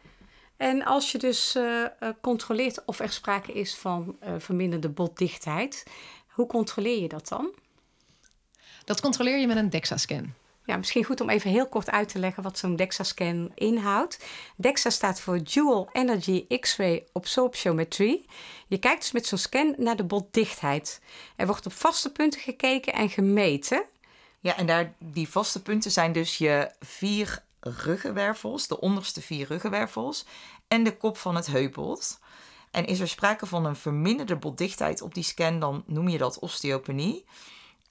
En 0.56 0.84
als 0.84 1.12
je 1.12 1.18
dus 1.18 1.54
eh, 1.54 1.82
eh, 1.84 1.90
controleert 2.20 2.84
of 2.84 2.98
er 3.00 3.12
sprake 3.12 3.52
is 3.52 3.74
van 3.74 4.16
eh, 4.20 4.32
verminderde 4.38 4.88
botdichtheid, 4.88 5.84
hoe 6.28 6.46
controleer 6.46 7.00
je 7.00 7.08
dat 7.08 7.28
dan? 7.28 7.48
Dat 8.84 9.00
controleer 9.00 9.38
je 9.38 9.46
met 9.46 9.56
een 9.56 9.70
DEXA-scan. 9.70 10.34
Ja, 10.66 10.76
misschien 10.76 11.04
goed 11.04 11.20
om 11.20 11.30
even 11.30 11.50
heel 11.50 11.68
kort 11.68 11.90
uit 11.90 12.08
te 12.08 12.18
leggen 12.18 12.42
wat 12.42 12.58
zo'n 12.58 12.76
DEXA-scan 12.76 13.52
inhoudt. 13.54 14.24
DEXA 14.56 14.90
staat 14.90 15.20
voor 15.20 15.42
Dual 15.42 15.88
Energy 15.92 16.46
X-ray 16.60 17.06
Absorptiometry. 17.12 18.24
Je 18.66 18.78
kijkt 18.78 19.00
dus 19.00 19.12
met 19.12 19.26
zo'n 19.26 19.38
scan 19.38 19.74
naar 19.78 19.96
de 19.96 20.04
botdichtheid. 20.04 21.00
Er 21.36 21.46
wordt 21.46 21.66
op 21.66 21.72
vaste 21.72 22.12
punten 22.12 22.40
gekeken 22.40 22.92
en 22.92 23.10
gemeten. 23.10 23.84
Ja, 24.40 24.56
en 24.56 24.66
daar, 24.66 24.94
die 24.98 25.28
vaste 25.28 25.62
punten 25.62 25.90
zijn 25.90 26.12
dus 26.12 26.38
je 26.38 26.70
vier 26.80 27.44
ruggenwervels, 27.60 28.66
de 28.66 28.80
onderste 28.80 29.22
vier 29.22 29.46
ruggenwervels 29.46 30.26
en 30.68 30.84
de 30.84 30.96
kop 30.96 31.18
van 31.18 31.36
het 31.36 31.46
heupbot. 31.46 32.18
En 32.70 32.86
is 32.86 33.00
er 33.00 33.08
sprake 33.08 33.46
van 33.46 33.64
een 33.64 33.76
verminderde 33.76 34.36
botdichtheid 34.36 35.02
op 35.02 35.14
die 35.14 35.24
scan, 35.24 35.60
dan 35.60 35.84
noem 35.86 36.08
je 36.08 36.18
dat 36.18 36.38
osteopenie. 36.38 37.24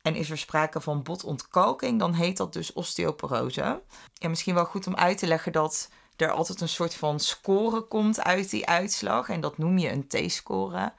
En 0.05 0.15
is 0.15 0.29
er 0.29 0.37
sprake 0.37 0.81
van 0.81 1.03
botontkalking, 1.03 1.99
dan 1.99 2.13
heet 2.13 2.37
dat 2.37 2.53
dus 2.53 2.73
osteoporose. 2.73 3.81
Ja, 4.13 4.29
misschien 4.29 4.53
wel 4.53 4.65
goed 4.65 4.87
om 4.87 4.95
uit 4.95 5.17
te 5.17 5.27
leggen 5.27 5.51
dat 5.51 5.89
er 6.15 6.31
altijd 6.31 6.61
een 6.61 6.69
soort 6.69 6.95
van 6.95 7.19
score 7.19 7.81
komt 7.81 8.23
uit 8.23 8.49
die 8.49 8.67
uitslag. 8.67 9.29
En 9.29 9.41
dat 9.41 9.57
noem 9.57 9.77
je 9.77 9.91
een 9.91 10.07
T-score. 10.07 10.93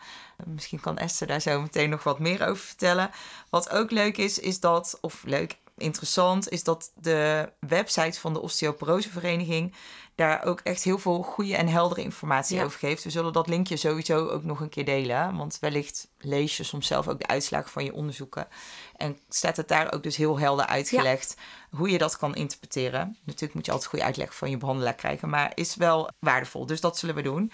Misschien 0.45 0.81
kan 0.81 0.99
Esther 0.99 1.27
daar 1.27 1.41
zo 1.41 1.61
meteen 1.61 1.91
nog 1.91 2.03
wat 2.03 2.19
meer 2.19 2.49
over 2.49 2.65
vertellen. 2.65 3.11
Wat 3.51 3.71
ook 3.71 3.91
leuk 3.91 4.17
is, 4.17 4.39
is 4.39 4.61
dat, 4.61 4.99
of 5.01 5.23
leuk, 5.25 5.57
interessant, 5.77 6.49
is 6.49 6.65
dat 6.65 6.91
de 6.95 7.53
website 7.61 8.21
van 8.21 8.33
de 8.33 8.41
Osteoporosevereniging 8.41 9.75
daar 10.15 10.45
ook 10.45 10.61
echt 10.61 10.83
heel 10.83 10.99
veel 10.99 11.23
goede 11.23 11.57
en 11.57 11.69
heldere 11.69 12.03
informatie 12.03 12.57
Ja. 12.57 12.65
over 12.65 12.79
geeft. 12.79 13.05
We 13.05 13.11
zullen 13.11 13.33
dat 13.33 13.49
linkje 13.49 13.77
sowieso 13.77 14.29
ook 14.29 14.45
nog 14.45 14.61
een 14.61 14.69
keer 14.69 14.85
delen. 14.85 15.37
Want 15.37 15.59
wellicht 15.61 16.09
lees 16.19 16.57
je 16.57 16.63
soms 16.63 16.87
zelf 16.87 17.09
ook 17.09 17.19
de 17.19 17.27
uitslagen 17.27 17.71
van 17.71 17.85
je 17.85 17.95
onderzoeken. 17.95 18.49
En 18.97 19.19
staat 19.29 19.57
het 19.57 19.69
daar 19.69 19.93
ook 19.93 20.03
dus 20.03 20.17
heel 20.17 20.39
helder 20.39 20.67
uitgelegd 20.67 21.37
hoe 21.71 21.91
je 21.91 21.99
dat 21.99 22.17
kan 22.17 22.35
interpreteren. 22.35 23.17
Natuurlijk 23.25 23.55
moet 23.55 23.67
je 23.67 23.73
altijd 23.73 23.91
goede 23.91 24.05
uitleg 24.05 24.35
van 24.37 24.51
je 24.51 24.57
behandelaar 24.57 24.95
krijgen, 24.95 25.29
maar 25.29 25.53
is 25.55 25.75
wel 25.75 26.11
waardevol. 26.19 26.67
Dus 26.67 26.81
dat 26.81 26.99
zullen 26.99 27.15
we 27.15 27.23
doen. 27.23 27.53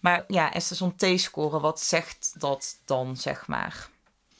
Maar 0.00 0.24
ja, 0.28 0.52
Esther, 0.52 0.76
zo'n 0.76 0.96
T-score, 0.96 1.60
wat 1.60 1.80
zegt 1.80 2.34
dat 2.38 2.76
dan, 2.84 3.16
zeg 3.16 3.46
maar? 3.46 3.88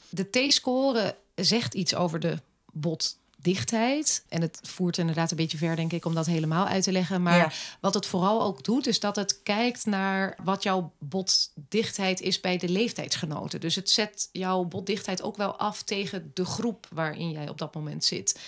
De 0.09 0.29
T-score 0.29 1.15
zegt 1.35 1.73
iets 1.73 1.95
over 1.95 2.19
de 2.19 2.39
botdichtheid. 2.81 4.23
En 4.29 4.41
het 4.41 4.59
voert 4.63 4.97
inderdaad 4.97 5.31
een 5.31 5.37
beetje 5.37 5.57
ver, 5.57 5.75
denk 5.75 5.93
ik, 5.93 6.05
om 6.05 6.13
dat 6.15 6.25
helemaal 6.25 6.67
uit 6.67 6.83
te 6.83 6.91
leggen. 6.91 7.21
Maar 7.21 7.37
Ja. 7.37 7.51
wat 7.81 7.93
het 7.93 8.05
vooral 8.05 8.41
ook 8.41 8.63
doet, 8.63 8.87
is 8.87 8.99
dat 8.99 9.15
het 9.15 9.39
kijkt 9.43 9.85
naar 9.85 10.37
wat 10.43 10.63
jouw 10.63 10.91
botdichtheid 10.99 12.21
is 12.21 12.39
bij 12.39 12.57
de 12.57 12.69
leeftijdsgenoten. 12.69 13.59
Dus 13.59 13.75
het 13.75 13.89
zet 13.89 14.29
jouw 14.31 14.63
botdichtheid 14.63 15.21
ook 15.21 15.37
wel 15.37 15.55
af 15.57 15.81
tegen 15.83 16.31
de 16.33 16.45
groep 16.45 16.87
waarin 16.93 17.31
jij 17.31 17.49
op 17.49 17.57
dat 17.57 17.73
moment 17.75 18.05
zit. 18.05 18.39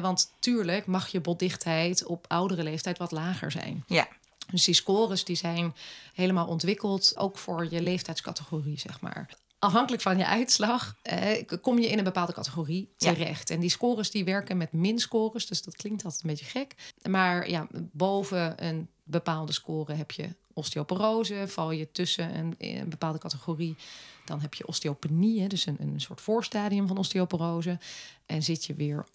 Want 0.00 0.30
tuurlijk 0.38 0.86
mag 0.86 1.08
je 1.08 1.20
botdichtheid 1.20 2.04
op 2.06 2.24
oudere 2.28 2.62
leeftijd 2.62 2.98
wat 2.98 3.10
lager 3.12 3.50
zijn. 3.50 3.84
Ja, 3.86 4.08
Dus 4.50 4.64
die 4.64 4.74
scores 4.74 5.24
die 5.24 5.36
zijn 5.36 5.74
helemaal 6.14 6.46
ontwikkeld, 6.46 7.12
ook 7.16 7.38
voor 7.38 7.66
je 7.70 7.82
leeftijdscategorie, 7.82 8.78
zeg 8.78 9.00
maar. 9.00 9.28
Afhankelijk 9.64 10.02
van 10.02 10.18
je 10.18 10.26
uitslag 10.26 10.96
eh, 11.02 11.42
kom 11.60 11.78
je 11.78 11.88
in 11.88 11.98
een 11.98 12.04
bepaalde 12.04 12.32
categorie 12.32 12.88
Ja. 12.96 13.12
terecht. 13.12 13.50
En 13.50 13.60
die 13.60 13.70
scores 13.70 14.10
die 14.10 14.24
werken 14.24 14.56
met 14.56 14.72
min-scores, 14.72 15.46
dus 15.46 15.62
dat 15.62 15.76
klinkt 15.76 16.04
altijd 16.04 16.22
een 16.22 16.30
beetje 16.30 16.44
gek. 16.44 16.74
Maar 17.08 17.50
ja, 17.50 17.66
boven 17.92 18.66
een 18.66 18.88
bepaalde 19.02 19.52
score 19.52 19.94
heb 19.94 20.10
je 20.10 20.28
osteoporose. 20.52 21.44
Val 21.48 21.70
je 21.70 21.90
tussen 21.92 22.38
een, 22.38 22.54
een 22.58 22.88
bepaalde 22.88 23.18
categorie, 23.18 23.76
dan 24.24 24.40
heb 24.40 24.54
je 24.54 24.66
osteopenie, 24.66 25.48
dus 25.48 25.66
een, 25.66 25.76
een 25.80 26.00
soort 26.00 26.20
voorstadium 26.20 26.86
van 26.86 26.98
osteoporose. 26.98 27.78
En 28.26 28.42
zit 28.42 28.64
je 28.64 28.74
weer 28.74 29.06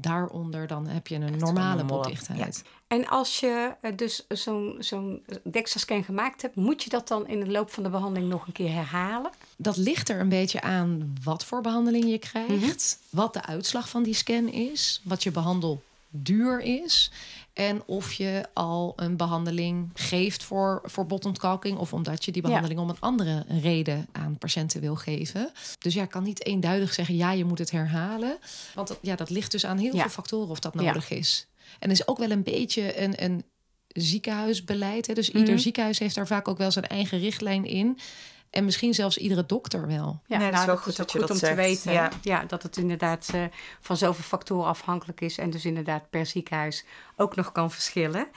daaronder, 0.00 0.66
dan 0.66 0.86
heb 0.86 1.06
je 1.06 1.14
een 1.14 1.38
normale 1.38 1.84
botdichtheid. 1.84 2.62
En 2.86 3.08
als 3.08 3.40
je 3.40 3.74
eh, 3.80 3.92
dus 3.96 4.26
zo'n 4.28 4.76
zo'n 4.78 5.22
DEXA-scan 5.44 6.04
gemaakt 6.04 6.42
hebt, 6.42 6.54
moet 6.56 6.82
je 6.82 6.90
dat 6.90 7.08
dan 7.08 7.26
in 7.26 7.40
de 7.40 7.46
loop 7.50 7.70
van 7.70 7.82
de 7.82 7.88
behandeling 7.88 8.30
nog 8.30 8.46
een 8.46 8.52
keer 8.52 8.72
herhalen? 8.72 9.30
Dat 9.56 9.76
ligt 9.76 10.08
er 10.08 10.20
een 10.20 10.28
beetje 10.28 10.60
aan 10.60 11.14
wat 11.24 11.44
voor 11.44 11.60
behandeling 11.60 12.04
je 12.04 12.18
krijgt, 12.18 12.50
Mhm. 12.50 13.16
wat 13.16 13.32
de 13.32 13.42
uitslag 13.44 13.88
van 13.88 14.02
die 14.02 14.14
scan 14.14 14.48
is, 14.48 15.00
wat 15.04 15.22
je 15.22 15.30
behandelduur 15.30 16.60
is 16.60 17.10
en 17.58 17.82
of 17.86 18.12
je 18.12 18.44
al 18.52 18.92
een 18.96 19.16
behandeling 19.16 19.90
geeft 19.94 20.44
voor, 20.44 20.80
voor 20.84 21.06
botontkalking 21.06 21.78
of 21.78 21.92
omdat 21.92 22.24
je 22.24 22.32
die 22.32 22.42
Ja. 22.42 22.48
behandeling 22.48 22.80
om 22.80 22.88
een 22.88 23.00
andere 23.00 23.44
reden 23.60 24.06
aan 24.12 24.38
patiënten 24.38 24.80
wil 24.80 24.94
geven. 24.96 25.50
Dus 25.78 25.94
ja, 25.94 26.02
ik 26.02 26.10
kan 26.10 26.22
niet 26.22 26.46
eenduidig 26.46 26.94
zeggen 26.94 27.16
ja, 27.16 27.32
je 27.32 27.44
moet 27.44 27.58
het 27.58 27.70
herhalen, 27.70 28.38
want 28.74 28.88
dat, 28.88 28.98
ja, 29.02 29.16
dat 29.16 29.30
ligt 29.30 29.50
dus 29.50 29.64
aan 29.66 29.78
heel 29.78 29.94
Ja. 29.94 30.00
veel 30.00 30.10
factoren 30.10 30.48
of 30.48 30.58
dat 30.58 30.74
Ja. 30.74 30.82
nodig 30.82 31.10
is. 31.10 31.46
En 31.78 31.90
is 31.90 32.08
ook 32.08 32.18
wel 32.18 32.30
een 32.30 32.42
beetje 32.42 33.00
een, 33.00 33.24
een 33.24 33.44
ziekenhuisbeleid. 33.88 35.06
Hè? 35.06 35.14
Dus 35.14 35.28
ieder 35.30 35.52
Mhm. 35.54 35.62
ziekenhuis 35.62 35.98
heeft 35.98 36.14
daar 36.14 36.26
vaak 36.26 36.48
ook 36.48 36.58
wel 36.58 36.70
zijn 36.70 36.86
eigen 36.86 37.18
richtlijn 37.18 37.64
in. 37.64 37.98
En 38.50 38.64
misschien 38.64 38.94
zelfs 38.94 39.18
iedere 39.18 39.46
dokter 39.46 39.86
wel. 39.86 40.20
Ja, 40.26 40.38
Nee, 40.38 40.50
dat 40.50 40.60
is 40.60 40.66
nou, 40.66 40.66
wel 40.66 40.74
dat 40.74 40.84
goed 40.84 40.92
is 40.92 40.98
dat 40.98 41.06
ook 41.06 41.12
je 41.12 41.18
goed 41.18 41.28
dat 41.28 41.42
om 41.42 41.48
te 41.48 41.54
weten. 41.54 41.92
Ja. 41.92 42.10
Ja. 42.22 42.44
dat 42.44 42.62
het 42.62 42.76
inderdaad 42.76 43.30
eh, 43.34 43.42
van 43.80 43.96
zoveel 43.96 44.24
factoren 44.24 44.66
afhankelijk 44.68 45.20
is 45.20 45.38
en 45.38 45.50
dus 45.50 45.64
inderdaad 45.64 46.10
per 46.10 46.26
ziekenhuis 46.26 46.84
ook 47.16 47.36
nog 47.36 47.52
kan 47.52 47.70
verschillen. 47.70 48.28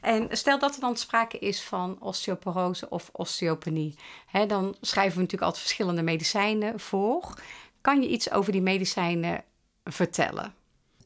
En 0.00 0.28
stel 0.30 0.58
dat 0.58 0.74
er 0.74 0.80
dan 0.80 0.96
sprake 0.96 1.38
is 1.38 1.62
van 1.62 1.96
osteoporose 2.00 2.88
of 2.88 3.10
osteopenie, 3.12 3.94
hè, 4.26 4.46
dan 4.46 4.76
schrijven 4.80 5.14
we 5.14 5.20
natuurlijk 5.22 5.42
altijd 5.42 5.62
verschillende 5.62 6.02
medicijnen 6.02 6.80
voor. 6.80 7.34
Kan 7.80 8.02
je 8.02 8.08
iets 8.08 8.30
over 8.30 8.52
die 8.52 8.62
medicijnen 8.62 9.44
vertellen? 9.84 10.54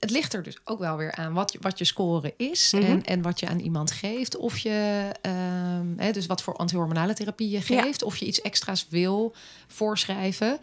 Het 0.03 0.11
ligt 0.11 0.33
er 0.35 0.43
dus 0.43 0.57
ook 0.65 0.79
wel 0.79 0.97
weer 0.97 1.13
aan 1.15 1.33
wat 1.33 1.53
je, 1.53 1.59
wat 1.61 1.79
je 1.79 1.85
score 1.85 2.35
is 2.37 2.73
Mhm. 2.73 2.85
en, 2.85 3.05
en 3.05 3.23
wat 3.23 3.41
je 3.41 3.49
aan 3.49 3.59
iemand 3.59 3.91
geeft. 3.91 4.37
Of 4.37 4.59
je, 4.59 5.11
ehm, 5.21 5.87
hè, 5.97 6.13
dus 6.13 6.27
wat 6.27 6.43
voor 6.43 6.57
antihormonale 6.57 7.15
therapie 7.15 7.51
je 7.51 7.61
Ja. 7.67 7.83
geeft. 7.83 8.03
Of 8.03 8.17
je 8.17 8.27
iets 8.27 8.41
extra's 8.41 8.87
wil 8.91 9.35
voorschrijven. 9.67 10.59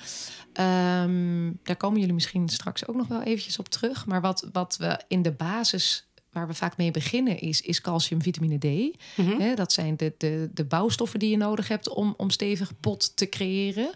Ehm, 0.54 1.52
daar 1.64 1.76
komen 1.78 2.00
jullie 2.00 2.14
misschien 2.14 2.50
straks 2.50 2.88
ook 2.88 2.96
nog 2.96 3.08
wel 3.08 3.22
eventjes 3.22 3.60
op 3.60 3.70
terug. 3.70 4.06
Maar 4.06 4.22
wat, 4.22 4.48
wat 4.52 4.76
we 4.80 5.00
in 5.08 5.22
de 5.22 5.32
basis, 5.32 6.08
waar 6.32 6.48
we 6.48 6.54
vaak 6.54 6.78
mee 6.78 6.92
beginnen, 6.92 7.40
is, 7.40 7.62
is 7.62 7.82
calcium, 7.82 8.22
vitamine 8.22 8.58
D. 8.58 8.98
Mhm. 9.18 9.40
Hè, 9.42 9.56
dat 9.56 9.72
zijn 9.74 9.98
de, 9.98 10.14
de, 10.18 10.50
de 10.54 10.66
bouwstoffen 10.66 11.20
die 11.20 11.30
je 11.30 11.38
nodig 11.38 11.68
hebt 11.68 11.90
om, 11.90 12.14
om 12.18 12.30
stevig 12.30 12.72
pot 12.80 13.18
te 13.18 13.30
creëren. 13.30 13.90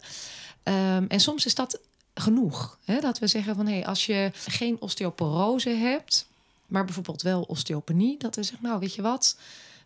Ehm, 0.64 1.06
en 1.08 1.20
soms 1.20 1.46
is 1.46 1.56
dat 1.56 1.80
genoeg. 2.24 2.78
Hè? 2.86 3.00
Dat 3.00 3.20
we 3.20 3.28
zeggen 3.28 3.56
van 3.56 3.68
hé, 3.68 3.86
als 3.86 4.06
je 4.06 4.32
geen 4.48 4.78
osteoporose 4.80 5.70
hebt, 5.70 6.28
maar 6.68 6.86
bijvoorbeeld 6.86 7.22
wel 7.22 7.42
osteopenie, 7.42 8.18
dat 8.18 8.36
we 8.36 8.44
zeggen, 8.44 8.64
nou 8.68 8.80
weet 8.80 8.96
je 8.96 9.02
wat, 9.02 9.38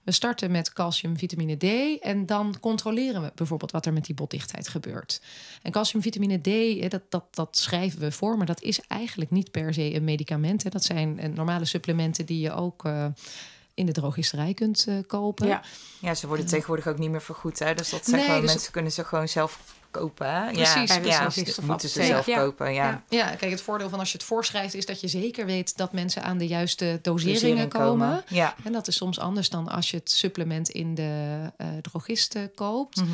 we 0.07 0.13
starten 0.13 0.51
met 0.51 0.73
calcium, 0.73 1.17
vitamine 1.17 1.55
D 1.55 1.99
en 2.01 2.25
dan 2.25 2.55
controleren 2.59 3.21
we 3.21 3.31
bijvoorbeeld 3.35 3.71
wat 3.71 3.85
er 3.85 3.93
met 3.93 4.05
die 4.05 4.15
botdichtheid 4.15 4.67
gebeurt. 4.67 5.21
En 5.61 5.71
calcium, 5.71 6.01
vitamine 6.01 6.37
D, 6.37 6.91
dat, 6.91 7.01
dat, 7.09 7.23
dat 7.31 7.57
schrijven 7.57 7.99
we 7.99 8.11
voor, 8.11 8.37
maar 8.37 8.45
dat 8.45 8.61
is 8.61 8.79
eigenlijk 8.87 9.31
niet 9.31 9.51
per 9.51 9.73
se 9.73 9.93
een 9.93 10.03
medicament. 10.03 10.63
Hè. 10.63 10.69
Dat 10.69 10.83
zijn 10.83 11.19
eh, 11.19 11.29
normale 11.29 11.65
supplementen 11.65 12.25
die 12.25 12.39
je 12.39 12.53
ook 12.53 12.85
eh, 12.85 13.05
in 13.73 13.85
de 13.85 13.91
drogisterij 13.91 14.53
kunt 14.53 14.85
eh, 14.87 14.95
kopen. 15.07 15.47
Ja. 15.47 15.61
Ja, 15.99 16.15
ze 16.15 16.27
worden 16.27 16.45
tegenwoordig 16.45 16.87
ook 16.87 16.97
niet 16.97 17.11
meer 17.11 17.21
vergoed. 17.21 17.59
Hè? 17.59 17.73
Dus 17.73 17.89
dat 17.89 18.05
zeggen 18.05 18.29
Nee, 18.29 18.41
dus- 18.41 18.51
mensen 18.51 18.71
kunnen 18.71 18.91
ze 18.91 19.03
gewoon 19.03 19.27
zelf 19.27 19.59
kopen. 19.91 20.33
Hè? 20.33 20.51
Precies, 20.51 20.93
ja, 20.93 20.99
precies. 20.99 21.55
ja, 21.55 21.63
moeten 21.65 21.89
ze 21.89 22.03
zelf 22.03 22.25
kopen. 22.25 22.73
Ja. 22.73 23.03
Ja. 23.09 23.35
Kijk, 23.35 23.51
het 23.51 23.61
voordeel 23.61 23.89
van 23.89 23.99
als 23.99 24.11
je 24.11 24.17
het 24.17 24.27
voorschrijft 24.27 24.73
is 24.73 24.85
dat 24.85 25.01
je 25.01 25.07
zeker 25.07 25.45
weet 25.45 25.77
dat 25.77 25.93
mensen 25.93 26.23
aan 26.23 26.37
de 26.37 26.47
juiste 26.47 26.99
doseringen 27.01 27.39
Dosering 27.39 27.69
komen. 27.69 28.23
Ja. 28.27 28.55
En 28.63 28.71
dat 28.71 28.87
is 28.87 28.95
soms 28.95 29.19
anders 29.19 29.49
dan 29.49 29.67
als 29.67 29.91
je 29.91 29.97
het 29.97 30.11
supplement 30.11 30.69
in 30.69 30.95
de 30.95 31.39
eh 31.57 31.67
drogist 31.81 32.35
eh, 32.35 32.43
koopt. 32.55 32.95
Mhm. 32.95 33.09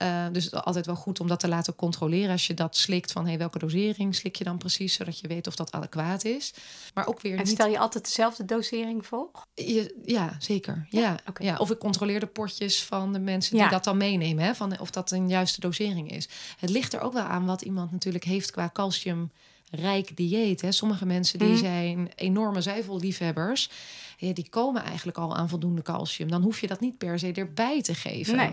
Eh, 0.00 0.26
dus 0.32 0.44
het 0.44 0.52
is 0.54 0.60
altijd 0.62 0.86
wel 0.86 0.94
goed 0.94 1.20
om 1.20 1.26
dat 1.28 1.40
te 1.40 1.48
laten 1.48 1.74
controleren 1.74 2.30
als 2.30 2.46
je 2.46 2.54
dat 2.54 2.76
slikt 2.76 3.12
van 3.12 3.26
hey, 3.26 3.38
welke 3.38 3.58
dosering 3.58 4.14
slik 4.14 4.36
je 4.36 4.44
dan 4.44 4.58
precies, 4.58 4.94
zodat 4.94 5.18
je 5.18 5.28
weet 5.28 5.46
of 5.46 5.56
dat 5.56 5.72
adequaat 5.72 6.24
is. 6.24 6.54
Maar 6.94 7.06
ook 7.06 7.20
weer 7.20 7.38
En 7.38 7.46
stel 7.46 7.68
je 7.68 7.78
altijd 7.78 8.04
dezelfde 8.04 8.44
dosering 8.44 9.06
voor? 9.06 9.28
Je, 9.54 9.94
ja, 10.04 10.36
zeker. 10.38 10.86
Ja, 10.90 11.18
oké. 11.28 11.42
ja, 11.44 11.56
of 11.56 11.70
ik 11.70 11.78
controleer 11.78 12.20
de 12.20 12.26
potjes 12.26 12.82
van 12.84 13.12
de 13.12 13.18
mensen 13.18 13.52
die 13.54 13.62
Ja. 13.62 13.68
dat 13.68 13.84
dan 13.84 13.96
meenemen, 13.96 14.44
hè, 14.44 14.54
van 14.54 14.78
of 14.80 14.90
dat 14.90 15.10
een 15.10 15.28
juiste 15.28 15.60
dosering 15.60 16.10
is. 16.12 16.28
Het 16.56 16.70
ligt 16.70 16.92
er 16.92 17.00
ook 17.00 17.12
wel 17.12 17.22
aan 17.22 17.46
wat 17.46 17.62
iemand 17.62 17.92
natuurlijk 17.92 18.24
heeft 18.24 18.50
qua 18.50 18.70
calciumrijk 18.72 20.16
dieet. 20.16 20.60
Hè. 20.60 20.72
Sommige 20.72 21.06
mensen 21.06 21.38
die 21.38 21.48
Mhm. 21.48 21.58
zijn 21.58 22.10
enorme 22.14 22.60
zuivelliefhebbers. 22.60 23.70
Ja, 24.16 24.32
die 24.32 24.48
komen 24.48 24.82
eigenlijk 24.84 25.18
al 25.18 25.36
aan 25.36 25.48
voldoende 25.48 25.82
calcium. 25.82 26.30
Dan 26.30 26.42
hoef 26.42 26.60
je 26.60 26.66
dat 26.66 26.80
niet 26.80 26.98
per 26.98 27.18
se 27.18 27.32
erbij 27.32 27.82
te 27.82 27.94
geven. 27.94 28.36
Nee. 28.36 28.52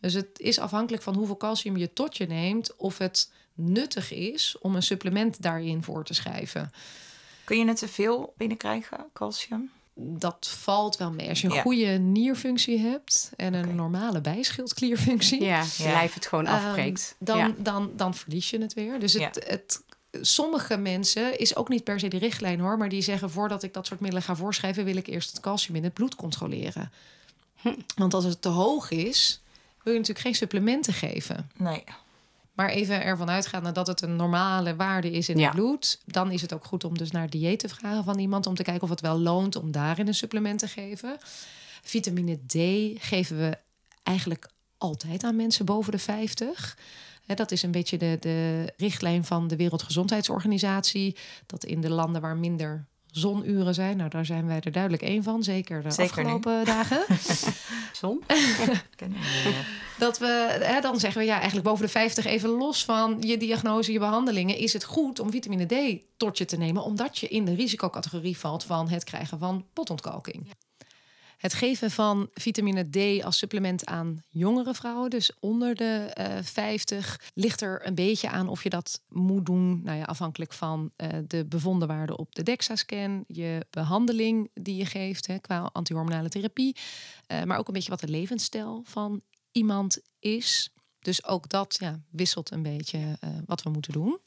Dus 0.00 0.12
het 0.14 0.28
is 0.40 0.58
afhankelijk 0.58 1.02
van 1.02 1.14
hoeveel 1.14 1.36
calcium 1.36 1.76
je 1.76 1.92
tot 1.92 2.16
je 2.16 2.26
neemt, 2.26 2.76
of 2.76 2.98
het 2.98 3.30
nuttig 3.54 4.12
is 4.12 4.56
om 4.60 4.74
een 4.74 4.82
supplement 4.82 5.42
daarin 5.42 5.82
voor 5.82 6.04
te 6.04 6.14
schrijven. 6.14 6.72
Kun 7.44 7.58
je 7.58 7.66
het 7.66 7.76
te 7.78 7.88
veel 7.88 8.34
binnenkrijgen, 8.36 9.04
calcium? 9.12 9.70
Dat 10.00 10.48
valt 10.60 10.96
wel 10.96 11.10
mee. 11.10 11.28
Als 11.28 11.40
je 11.40 11.48
een 11.48 11.54
Ja. 11.54 11.62
goede 11.62 11.86
nierfunctie 11.98 12.78
hebt 12.78 13.30
en 13.36 13.54
een 13.54 13.74
normale 13.74 14.20
bijschildklierfunctie, 14.20 15.42
Ja, 15.44 15.64
je 15.76 15.82
Ja. 15.84 15.92
lijf 15.92 16.14
het 16.14 16.26
gewoon 16.26 16.46
ehm, 16.46 16.66
afbreekt. 16.66 17.14
dan, 17.18 17.38
Ja. 17.38 17.54
dan, 17.58 17.90
dan 17.96 18.14
verlies 18.14 18.50
je 18.50 18.58
het 18.60 18.74
weer. 18.74 19.00
Dus 19.00 19.12
het, 19.12 19.22
Ja. 19.46 19.50
het, 19.52 19.82
sommige 20.20 20.76
mensen 20.76 21.38
is 21.38 21.56
ook 21.56 21.68
niet 21.68 21.84
per 21.84 22.00
se 22.00 22.08
de 22.08 22.18
richtlijn 22.18 22.60
hoor, 22.60 22.76
maar 22.78 22.88
die 22.88 23.02
zeggen 23.02 23.30
voordat 23.30 23.62
ik 23.62 23.74
dat 23.74 23.86
soort 23.86 24.00
middelen 24.00 24.24
ga 24.24 24.36
voorschrijven, 24.36 24.84
wil 24.84 24.96
ik 24.96 25.06
eerst 25.06 25.30
het 25.30 25.40
calcium 25.40 25.76
in 25.76 25.84
het 25.84 25.94
bloed 25.94 26.14
controleren. 26.14 26.92
Hm. 27.56 27.74
Want 27.96 28.14
als 28.14 28.24
het 28.24 28.42
te 28.42 28.48
hoog 28.48 28.90
is, 28.90 29.40
wil 29.82 29.92
je 29.92 29.98
natuurlijk 29.98 30.26
geen 30.26 30.34
supplementen 30.34 30.92
geven. 30.92 31.50
Nee. 31.56 31.84
Maar 32.52 32.68
even 32.68 33.02
ervan 33.04 33.30
uitgaan 33.30 33.72
dat 33.72 33.86
het 33.86 34.02
een 34.02 34.16
normale 34.16 34.76
waarde 34.76 35.10
is 35.10 35.28
in 35.28 35.38
Ja. 35.38 35.44
het 35.46 35.54
bloed, 35.54 36.00
dan 36.04 36.30
is 36.30 36.42
het 36.42 36.52
ook 36.52 36.64
goed 36.64 36.84
om 36.84 36.98
dus 36.98 37.10
naar 37.10 37.30
dieet 37.30 37.58
te 37.58 37.68
vragen 37.68 38.04
van 38.04 38.18
iemand 38.18 38.46
om 38.46 38.54
te 38.54 38.62
kijken 38.62 38.82
of 38.82 38.88
het 38.88 39.00
wel 39.00 39.18
loont 39.18 39.56
om 39.56 39.70
daarin 39.70 40.06
een 40.06 40.14
supplement 40.14 40.58
te 40.58 40.68
geven. 40.68 41.16
Vitamine 41.82 42.36
D 42.46 42.52
geven 43.04 43.38
we 43.38 43.58
eigenlijk 44.02 44.48
altijd 44.78 45.24
aan 45.24 45.36
mensen 45.36 45.64
boven 45.64 45.92
de 45.92 45.98
50. 45.98 46.78
Hè, 47.26 47.34
dat 47.34 47.50
is 47.50 47.62
een 47.62 47.70
beetje 47.70 47.96
de, 47.98 48.16
de 48.20 48.72
richtlijn 48.76 49.24
van 49.24 49.48
de 49.48 49.56
Wereldgezondheidsorganisatie. 49.56 51.16
Dat 51.46 51.64
in 51.64 51.80
de 51.80 51.90
landen 51.90 52.20
waar 52.20 52.36
minder 52.36 52.86
zonuren 53.10 53.74
zijn, 53.74 53.96
nou 53.96 54.10
daar 54.10 54.26
zijn 54.26 54.46
wij 54.46 54.60
er 54.60 54.72
duidelijk 54.72 55.02
één 55.02 55.22
van, 55.22 55.42
zeker 55.42 55.82
de 55.82 55.90
Zeker 55.90 56.16
nu. 56.16 56.22
afgelopen 56.22 56.64
dagen. 56.74 57.04
Zon? 57.92 58.22
Dat 59.98 60.18
we, 60.18 60.58
hè, 60.62 60.80
dan 60.80 61.00
zeggen 61.00 61.20
we 61.20 61.26
ja, 61.26 61.34
eigenlijk 61.36 61.66
boven 61.66 61.84
de 61.84 61.90
50 61.90 62.24
even 62.24 62.50
los 62.50 62.84
van 62.84 63.16
je 63.20 63.36
diagnose, 63.36 63.92
je 63.92 63.98
behandelingen, 63.98 64.56
is 64.56 64.72
het 64.72 64.84
goed 64.84 65.20
om 65.20 65.30
vitamine 65.30 65.66
D 65.66 66.00
tot 66.16 66.38
je 66.38 66.44
te 66.44 66.56
nemen, 66.56 66.82
omdat 66.82 67.18
je 67.18 67.28
in 67.28 67.44
de 67.44 67.54
risicocategorie 67.54 68.38
valt 68.38 68.64
van 68.64 68.88
het 68.88 69.04
krijgen 69.04 69.38
van 69.38 69.64
potontkalking. 69.72 70.48
Het 71.38 71.54
geven 71.54 71.90
van 71.90 72.28
vitamine 72.32 72.90
D 72.90 73.24
als 73.24 73.38
supplement 73.38 73.86
aan 73.86 74.22
jongere 74.28 74.74
vrouwen, 74.74 75.10
dus 75.10 75.32
onder 75.40 75.74
de 75.74 76.10
eh 76.14 76.42
50, 76.42 77.20
ligt 77.34 77.60
er 77.60 77.86
een 77.86 77.94
beetje 77.94 78.28
aan 78.28 78.48
of 78.48 78.62
je 78.62 78.70
dat 78.70 79.02
moet 79.08 79.46
doen. 79.46 79.80
Nou 79.84 79.98
ja, 79.98 80.04
afhankelijk 80.04 80.52
van 80.52 80.90
eh, 80.96 81.08
de 81.26 81.44
bevondenwaarde 81.44 82.16
op 82.16 82.34
de 82.34 82.42
DEXA-scan, 82.42 83.24
je 83.26 83.66
behandeling 83.70 84.50
die 84.54 84.76
je 84.76 84.86
geeft 84.86 85.26
hè, 85.26 85.38
qua 85.38 85.70
antihormonale 85.72 86.28
therapie, 86.28 86.76
eh, 87.26 87.42
maar 87.42 87.58
ook 87.58 87.68
een 87.68 87.74
beetje 87.74 87.90
wat 87.90 88.00
de 88.00 88.08
levensstijl 88.08 88.82
van 88.84 89.22
iemand 89.52 89.98
is. 90.18 90.72
Dus 90.98 91.24
ook 91.24 91.48
dat 91.48 91.76
ja, 91.80 92.00
wisselt 92.10 92.50
een 92.50 92.62
beetje 92.62 93.18
wat 93.46 93.62
we 93.62 93.70
moeten 93.70 93.92
doen. 93.92 94.18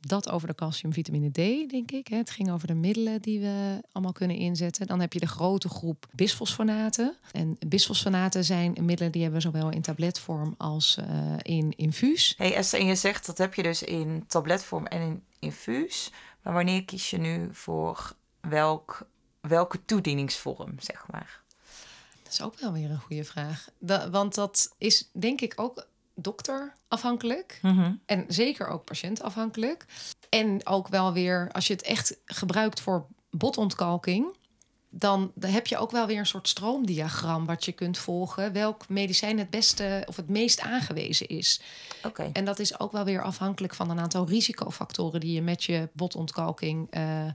Dat 0.00 0.30
over 0.30 0.48
de 0.48 0.54
calcium, 0.54 0.92
vitamine 0.92 1.30
D, 1.30 1.70
denk 1.70 1.90
ik. 1.90 2.08
Het 2.08 2.30
ging 2.30 2.50
over 2.50 2.66
de 2.66 2.74
middelen 2.74 3.22
die 3.22 3.40
we 3.40 3.80
allemaal 3.92 4.12
kunnen 4.12 4.36
inzetten. 4.36 4.86
Dan 4.86 5.00
heb 5.00 5.12
je 5.12 5.20
de 5.20 5.26
grote 5.26 5.68
groep 5.68 6.06
bisfosfonaten. 6.12 7.16
En 7.32 7.56
bisfosfonaten 7.66 8.44
zijn 8.44 8.76
middelen 8.80 9.12
die 9.12 9.22
hebben 9.22 9.40
we 9.40 9.46
zowel 9.46 9.70
in 9.70 9.82
tabletvorm 9.82 10.54
als 10.58 10.96
eh, 10.96 11.06
in 11.42 11.72
infuus. 11.76 12.34
Hey 12.36 12.54
Esther, 12.54 12.80
en 12.80 12.86
je 12.86 12.94
zegt 12.94 13.26
dat 13.26 13.38
heb 13.38 13.54
je 13.54 13.62
dus 13.62 13.82
in 13.82 14.24
tabletvorm 14.26 14.86
en 14.86 15.00
in 15.00 15.22
infuus. 15.38 16.12
Maar 16.42 16.52
wanneer 16.52 16.84
kies 16.84 17.10
je 17.10 17.18
nu 17.18 17.48
voor 17.52 18.12
welk, 18.40 19.08
welke 19.40 19.84
toedieningsvorm, 19.84 20.74
zeg 20.78 21.06
maar? 21.10 21.40
Dat 22.22 22.32
is 22.32 22.42
ook 22.42 22.58
wel 22.60 22.72
weer 22.72 22.90
een 22.90 23.00
goede 23.00 23.24
vraag. 23.24 23.68
Da- 23.78 24.10
want 24.10 24.34
dat 24.34 24.74
is 24.78 25.10
denk 25.12 25.40
ik 25.40 25.52
ook 25.56 25.86
dokterafhankelijk. 26.16 27.58
Mhm. 27.62 27.92
En 28.06 28.24
zeker 28.28 28.66
ook 28.66 28.84
patiëntafhankelijk. 28.84 29.84
En 30.28 30.66
ook 30.66 30.88
wel 30.88 31.12
weer, 31.12 31.48
als 31.52 31.66
je 31.66 31.72
het 31.72 31.82
echt 31.82 32.16
gebruikt 32.24 32.80
voor 32.80 33.06
botontkalking, 33.30 34.36
dan 34.90 35.32
heb 35.40 35.66
je 35.66 35.78
ook 35.78 35.90
wel 35.90 36.06
weer 36.06 36.18
een 36.18 36.26
soort 36.26 36.48
stroomdiagram 36.48 37.46
wat 37.46 37.64
je 37.64 37.72
kunt 37.72 37.98
volgen. 37.98 38.52
Welk 38.52 38.88
medicijn 38.88 39.38
het 39.38 39.50
beste 39.50 40.02
of 40.06 40.16
het 40.16 40.28
meest 40.28 40.60
aangewezen 40.60 41.26
is. 41.26 41.60
Oké. 42.02 42.30
En 42.32 42.44
dat 42.44 42.58
is 42.58 42.80
ook 42.80 42.92
wel 42.92 43.04
weer 43.04 43.22
afhankelijk 43.22 43.74
van 43.74 43.90
een 43.90 44.00
aantal 44.00 44.26
risicofactoren 44.26 45.20
die 45.20 45.32
je 45.32 45.42
met 45.42 45.64
je 45.64 45.88
botontkalking 45.92 46.90
eh, 46.90 47.26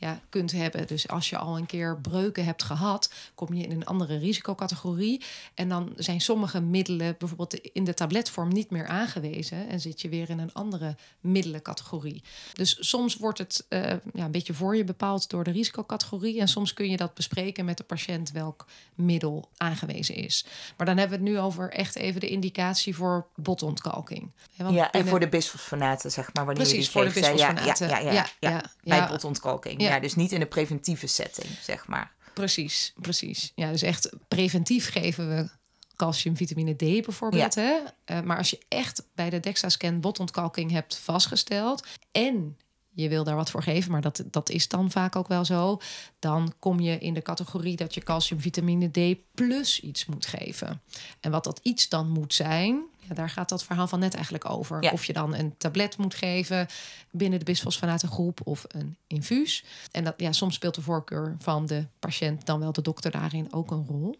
ja, 0.00 0.20
kunt 0.28 0.52
hebben. 0.52 0.86
Dus 0.86 1.08
als 1.08 1.30
je 1.30 1.38
al 1.38 1.56
een 1.56 1.66
keer 1.66 1.98
breuken 2.00 2.44
hebt 2.44 2.62
gehad, 2.62 3.12
kom 3.34 3.54
je 3.54 3.62
in 3.64 3.70
een 3.70 3.84
andere 3.86 4.18
risicocategorie. 4.18 5.22
En 5.54 5.68
dan 5.68 5.92
zijn 5.96 6.20
sommige 6.20 6.60
middelen 6.60 7.14
bijvoorbeeld 7.18 7.54
in 7.54 7.84
de 7.84 7.94
tabletvorm 7.94 8.48
niet 8.48 8.70
meer 8.70 8.86
aangewezen. 8.86 9.68
En 9.68 9.80
zit 9.80 10.00
je 10.00 10.08
weer 10.08 10.30
in 10.30 10.38
een 10.38 10.52
andere 10.52 10.96
middelencategorie. 11.20 12.22
Dus 12.52 12.76
soms 12.88 13.16
wordt 13.16 13.38
het 13.38 13.64
eh, 13.68 13.80
ja, 14.14 14.24
een 14.24 14.30
beetje 14.30 14.54
voor 14.54 14.76
je 14.76 14.84
bepaald 14.84 15.30
door 15.30 15.44
de 15.44 15.50
risicocategorie. 15.50 16.40
En 16.40 16.48
soms 16.48 16.72
kun 16.74 16.90
je 16.90 16.96
dat 16.96 17.14
bespreken 17.14 17.64
met 17.64 17.76
de 17.76 17.84
patiënt 17.84 18.30
welk 18.32 18.66
middel 18.94 19.48
aangewezen 19.56 20.14
is. 20.14 20.44
Maar 20.76 20.86
dan 20.86 20.96
hebben 20.96 21.18
we 21.18 21.24
het 21.24 21.34
nu 21.34 21.40
over 21.40 21.70
echt 21.72 21.96
even 21.96 22.20
de 22.20 22.28
indicatie 22.28 22.94
voor 22.96 23.26
botontkalking. 23.36 24.30
Want 24.56 24.74
Ja, 24.74 24.84
en 24.84 24.90
binnen- 24.90 25.10
voor 25.10 25.20
de 25.20 25.28
bisfosfonaten, 25.28 26.10
zeg 26.10 26.32
maar, 26.32 26.44
wanneer 26.44 26.64
Precies, 26.64 26.84
je 26.86 26.90
voor 26.92 27.04
die 27.04 27.12
de? 27.12 27.20
Ja, 27.20 27.32
bisfosfonaten. 27.32 27.88
Ja, 27.88 27.98
ja, 27.98 28.04
ja, 28.04 28.12
Ja, 28.12 28.26
ja, 28.40 28.50
ja, 28.50 28.98
Bij 28.98 29.08
botontkalking. 29.08 29.80
Ja. 29.94 30.00
Dus 30.00 30.14
niet 30.14 30.32
in 30.32 30.40
de 30.40 30.46
preventieve 30.46 31.06
setting, 31.06 31.48
zeg 31.62 31.86
maar. 31.86 32.12
Precies, 32.34 32.92
precies. 33.00 33.52
Ja, 33.54 33.70
dus 33.70 33.82
echt 33.82 34.10
preventief 34.28 34.90
geven 34.90 35.28
we 35.28 35.50
calcium, 35.96 36.36
vitamine 36.36 36.74
D 36.74 36.78
bijvoorbeeld. 36.78 37.54
Hè? 37.54 37.78
Eh, 38.04 38.20
maar 38.20 38.36
als 38.36 38.50
je 38.50 38.58
echt 38.68 39.02
bij 39.14 39.30
de 39.30 39.40
DEXA-scan 39.40 40.00
botontkalking 40.00 40.70
hebt 40.70 40.96
vastgesteld... 40.96 41.86
en 42.12 42.56
je 42.90 43.08
wil 43.08 43.24
daar 43.24 43.36
wat 43.36 43.50
voor 43.50 43.62
geven, 43.62 43.90
maar 43.90 44.00
dat, 44.00 44.22
dat 44.30 44.50
is 44.50 44.68
dan 44.68 44.90
vaak 44.90 45.16
ook 45.16 45.28
wel 45.28 45.44
zo... 45.44 45.80
dan 46.18 46.52
kom 46.58 46.80
je 46.80 46.98
in 46.98 47.14
de 47.14 47.22
categorie 47.22 47.76
dat 47.76 47.94
je 47.94 48.00
calcium, 48.00 48.40
vitamine 48.40 48.90
D 48.90 49.16
plus 49.34 49.80
iets 49.80 50.06
moet 50.06 50.26
geven. 50.26 50.80
En 51.20 51.30
wat 51.30 51.44
dat 51.44 51.60
iets 51.62 51.88
dan 51.88 52.08
moet 52.08 52.34
zijn... 52.34 52.82
Ja, 53.08 53.14
daar 53.14 53.30
gaat 53.30 53.48
dat 53.48 53.64
verhaal 53.64 53.86
van 53.86 53.98
net 53.98 54.14
eigenlijk 54.14 54.50
over. 54.50 54.82
Ja. 54.82 54.90
Of 54.90 55.04
je 55.04 55.12
dan 55.12 55.34
een 55.34 55.56
tablet 55.56 55.96
moet 55.96 56.14
geven 56.14 56.66
binnen 57.10 57.38
de 57.38 57.44
bisfosfonatengroep 57.44 58.40
of 58.44 58.64
een 58.68 58.96
infuus. 59.06 59.64
En 59.90 60.04
dat, 60.04 60.14
ja, 60.16 60.32
soms 60.32 60.54
speelt 60.54 60.74
de 60.74 60.82
voorkeur 60.82 61.36
van 61.38 61.66
de 61.66 61.86
patiënt, 61.98 62.46
dan 62.46 62.60
wel 62.60 62.72
de 62.72 62.82
dokter 62.82 63.10
daarin 63.10 63.52
ook 63.52 63.70
een 63.70 63.86
rol. 63.88 64.18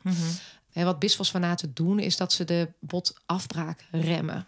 En 0.72 0.84
wat 0.84 0.98
bisfosfonaten 0.98 1.74
doen, 1.74 1.98
is 1.98 2.16
dat 2.16 2.32
ze 2.32 2.44
de 2.44 2.68
botafbraak 2.78 3.86
remmen. 3.90 4.46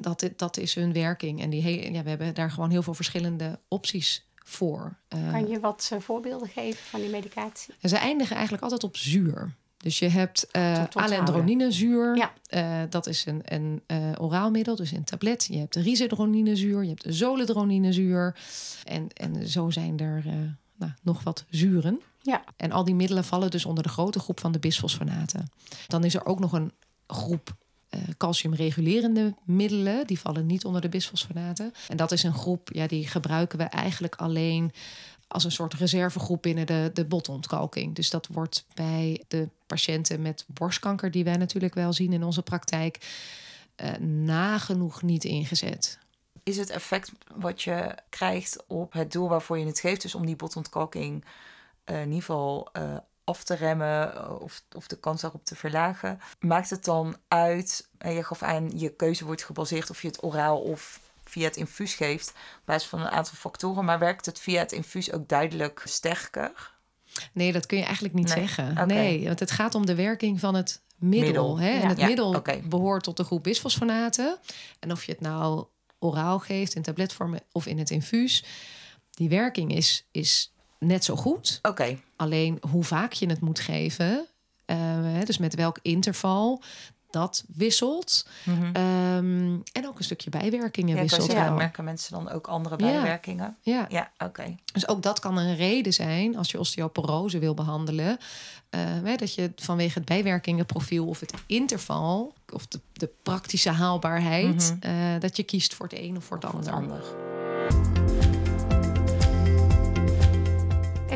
Dat, 0.00 0.30
dat 0.36 0.56
is 0.56 0.74
hun 0.74 0.92
werking. 0.92 1.40
En 1.40 1.50
die 1.50 1.92
ja, 1.92 2.02
we 2.02 2.08
hebben 2.08 2.34
daar 2.34 2.50
gewoon 2.50 2.70
heel 2.70 2.82
veel 2.82 2.94
verschillende 2.94 3.58
opties 3.68 4.26
voor. 4.34 4.96
Eh, 5.08 5.30
Kan 5.30 5.48
je 5.48 5.60
wat 5.60 5.88
eh, 5.92 6.00
voorbeelden 6.00 6.48
geven 6.48 6.84
van 6.84 7.00
die 7.00 7.10
medicatie? 7.10 7.74
en 7.80 7.88
ze 7.88 7.96
eindigen 7.96 8.34
eigenlijk 8.34 8.62
altijd 8.62 8.84
op 8.84 8.96
zuur. 8.96 9.54
Dus 9.76 9.98
je 9.98 10.08
hebt 10.08 10.46
onthouden. 10.46 11.02
alendroninezuur. 11.02 12.16
Ja. 12.16 12.86
Dat 12.86 13.06
is 13.06 13.26
een, 13.26 13.42
een 13.44 13.82
eh, 13.86 13.98
oraalmiddel, 14.18 14.76
dus 14.76 14.90
een 14.90 15.04
tablet. 15.04 15.46
Je 15.50 15.58
hebt 15.58 15.72
de 15.72 15.80
risedroninezuur, 15.80 16.82
je 16.82 16.88
hebt 16.88 17.04
de 17.04 17.12
zoledroninezuur. 17.12 18.36
En, 18.84 19.08
en 19.12 19.48
zo 19.48 19.70
zijn 19.70 19.98
er 19.98 20.24
nou, 20.76 20.92
nog 21.02 21.22
wat 21.22 21.44
zuren. 21.50 22.00
Ja. 22.22 22.44
En 22.56 22.72
al 22.72 22.84
die 22.84 22.94
middelen 22.94 23.24
vallen 23.24 23.50
dus 23.50 23.64
onder 23.64 23.82
de 23.82 23.88
grote 23.88 24.18
groep 24.18 24.40
van 24.40 24.52
de 24.52 24.58
bisfosfonaten. 24.58 25.50
Dan 25.86 26.04
is 26.04 26.14
er 26.14 26.26
ook 26.26 26.38
nog 26.38 26.52
een 26.52 26.72
groep 27.06 27.56
eh, 27.88 28.00
calciumregulerende 28.16 29.34
middelen. 29.44 30.06
Die 30.06 30.20
vallen 30.20 30.46
niet 30.46 30.64
onder 30.64 30.80
de 30.80 30.88
bisfosfonaten. 30.88 31.72
En 31.88 31.96
dat 31.96 32.12
is 32.12 32.22
een 32.22 32.34
groep, 32.34 32.68
ja, 32.72 32.86
die 32.86 33.06
gebruiken 33.06 33.58
we 33.58 33.64
eigenlijk 33.64 34.14
alleen 34.14 34.72
als 35.28 35.44
een 35.44 35.52
soort 35.52 35.74
reservegroep 35.74 36.42
binnen 36.42 36.66
de, 36.66 36.90
de 36.94 37.04
botontkalking. 37.04 37.94
Dus 37.94 38.10
dat 38.10 38.26
wordt 38.26 38.66
bij 38.74 39.24
de 39.28 39.48
patiënten 39.66 40.22
met 40.22 40.44
borstkanker, 40.46 41.10
die 41.10 41.24
wij 41.24 41.36
natuurlijk 41.36 41.74
wel 41.74 41.92
zien 41.92 42.12
in 42.12 42.22
onze 42.22 42.42
praktijk, 42.42 42.98
eh, 43.76 43.96
nagenoeg 44.24 45.02
niet 45.02 45.24
ingezet. 45.24 45.98
Is 46.42 46.56
het 46.56 46.70
effect 46.70 47.12
wat 47.34 47.62
je 47.62 47.94
krijgt 48.08 48.64
op 48.66 48.92
het 48.92 49.12
doel 49.12 49.28
waarvoor 49.28 49.58
je 49.58 49.66
het 49.66 49.80
geeft, 49.80 50.02
dus 50.02 50.14
om 50.14 50.26
die 50.26 50.36
botontkalking 50.36 51.24
eh, 51.84 51.96
in 51.96 52.06
ieder 52.06 52.20
geval 52.20 52.68
af 53.26 53.44
te 53.44 53.54
remmen 53.54 54.14
eh, 54.14 54.40
of, 54.40 54.62
of 54.76 54.86
de 54.86 54.98
kans 54.98 55.20
daarop 55.20 55.44
te 55.44 55.56
verlagen, 55.56 56.20
maakt 56.40 56.70
het 56.70 56.84
dan 56.84 57.16
uit, 57.28 57.88
en 57.98 58.12
je 58.12 58.24
gaf 58.24 58.42
aan, 58.42 58.78
je 58.78 58.96
keuze 58.96 59.24
wordt 59.24 59.44
gebaseerd 59.44 59.90
of 59.90 60.02
je 60.02 60.08
het 60.08 60.22
oraal 60.22 60.58
of 60.60 61.00
via 61.24 61.44
het 61.44 61.56
infuus 61.56 61.94
geeft, 61.94 62.28
op 62.28 62.62
basis 62.64 62.88
van 62.88 63.00
een 63.00 63.08
aantal 63.08 63.34
factoren, 63.34 63.84
maar 63.84 63.98
werkt 63.98 64.26
het 64.26 64.38
via 64.40 64.58
het 64.58 64.72
infuus 64.72 65.12
ook 65.12 65.28
duidelijk 65.28 65.82
sterker? 65.84 66.74
Nee, 67.32 67.52
dat 67.52 67.66
kun 67.66 67.78
je 67.78 67.84
eigenlijk 67.84 68.14
niet 68.14 68.34
Nee, 68.34 68.36
zeggen. 68.46 68.86
Nee, 68.86 69.24
want 69.24 69.40
het 69.40 69.50
gaat 69.50 69.74
om 69.74 69.86
de 69.86 69.94
werking 69.94 70.40
van 70.40 70.54
het 70.54 70.82
middel. 70.96 71.26
Middel, 71.26 71.58
Hè? 71.58 71.70
ja. 71.70 71.82
En 71.82 71.88
het 71.88 71.98
Ja, 71.98 72.06
middel 72.06 72.42
behoort 72.64 73.02
tot 73.02 73.16
de 73.16 73.24
groep 73.24 73.42
bisfosfonaten. 73.42 74.38
En 74.78 74.92
of 74.92 75.04
je 75.04 75.12
het 75.12 75.20
nou 75.20 75.66
oraal 75.98 76.38
geeft, 76.38 76.74
in 76.74 76.82
tabletvorm 76.82 77.38
of 77.52 77.66
in 77.66 77.78
het 77.78 77.90
infuus, 77.90 78.44
die 79.10 79.28
werking 79.28 79.74
is, 79.74 80.06
is 80.10 80.52
net 80.78 81.04
zo 81.04 81.16
goed. 81.16 81.58
Oké, 81.62 81.98
Alleen 82.16 82.58
hoe 82.70 82.84
vaak 82.84 83.12
je 83.12 83.26
het 83.26 83.40
moet 83.40 83.60
geven, 83.60 84.26
eh, 84.64 84.76
dus 85.24 85.38
met 85.38 85.54
welk 85.54 85.78
interval, 85.82 86.62
dat 87.10 87.44
wisselt. 87.54 88.26
Ehm, 88.72 89.56
en 89.72 89.86
ook 89.86 89.98
een 89.98 90.04
stukje 90.04 90.30
bijwerkingen 90.30 90.88
Mhm. 90.94 90.96
ja, 91.04 91.10
wisselt 91.10 91.32
wel. 91.32 91.54
merken 91.54 91.84
mensen 91.84 92.12
dan 92.12 92.30
ook 92.30 92.46
andere 92.46 92.76
Ja. 92.78 92.84
bijwerkingen? 92.92 93.56
Ja. 93.60 93.86
Ja, 93.88 94.10
oké. 94.18 94.54
Dus 94.72 94.88
ook 94.88 95.02
dat 95.02 95.18
kan 95.20 95.36
een 95.36 95.56
reden 95.56 95.92
zijn 95.92 96.36
als 96.36 96.50
je 96.50 96.58
osteoporose 96.58 97.38
wil 97.38 97.54
behandelen. 97.54 98.18
eh, 98.70 99.16
dat 99.16 99.34
je 99.34 99.52
vanwege 99.56 99.98
het 99.98 100.08
bijwerkingenprofiel 100.08 101.06
of 101.06 101.20
het 101.20 101.32
interval 101.46 102.34
of 102.52 102.66
de, 102.66 102.80
de 102.92 103.10
praktische 103.22 103.70
haalbaarheid, 103.70 104.76
eh, 104.80 104.92
dat 105.18 105.36
je 105.36 105.42
kiest 105.42 105.74
voor 105.74 105.86
het 105.86 105.98
een 105.98 106.16
of 106.16 106.24
voor 106.24 106.36
het 106.36 106.44
Of 106.46 106.52
wat 106.52 106.68
ander. 106.68 106.92
ander. 106.92 108.35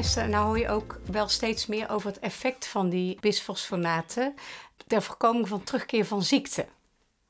Esther, 0.01 0.29
nou 0.29 0.47
hoor 0.47 0.59
je 0.59 0.69
ook 0.69 1.01
wel 1.05 1.29
steeds 1.29 1.67
meer 1.67 1.91
over 1.91 2.09
het 2.09 2.19
effect 2.19 2.67
van 2.67 2.89
die 2.89 3.17
bisfosfonaten 3.21 4.35
ter 4.87 5.03
voorkoming 5.03 5.49
van 5.49 5.65
terugkeer 5.65 6.05
van 6.07 6.23
ziekte. 6.23 6.67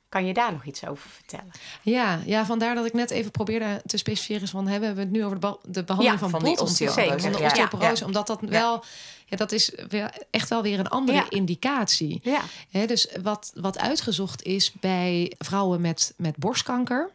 Kan 0.09 0.27
je 0.27 0.35
daar 0.35 0.53
nog 0.53 0.65
iets 0.65 0.87
over 0.87 1.11
vertellen? 1.11 1.51
Ja, 1.83 2.21
ja, 2.27 2.47
vandaar 2.47 2.75
dat 2.75 2.87
ik 2.87 2.93
net 2.93 3.11
even 3.11 3.31
probeerde 3.31 3.83
te 3.87 3.97
specificeren 3.97 4.49
van 4.49 4.69
hè, 4.69 4.79
we 4.79 4.85
hebben 4.87 5.05
het 5.05 5.13
nu 5.13 5.25
over 5.25 5.39
de, 5.41 5.85
behandeling 5.85 6.21
Ja, 6.21 6.29
van, 6.29 6.31
van 6.31 6.59
osteoporose. 6.59 7.21
van 7.21 7.33
de 7.33 7.39
Ja, 7.39 7.39
ja, 7.39 7.47
osteoporose, 7.47 8.01
ja. 8.01 8.07
omdat 8.07 8.27
dat 8.27 8.41
wel, 8.41 8.85
ja, 9.27 9.37
dat 9.37 9.53
is 9.53 9.73
echt 10.31 10.49
wel 10.49 10.63
weer 10.63 10.79
een 10.79 10.89
andere 10.89 11.27
indicatie. 11.29 12.21
Ja. 12.23 12.41
Hè, 12.71 12.87
dus 12.87 13.09
wat, 13.23 13.53
wat 13.55 13.79
uitgezocht 13.79 14.43
is 14.43 14.73
bij 14.73 15.33
vrouwen 15.39 15.81
met, 15.81 16.15
met 16.17 16.37
borstkanker, 16.37 17.11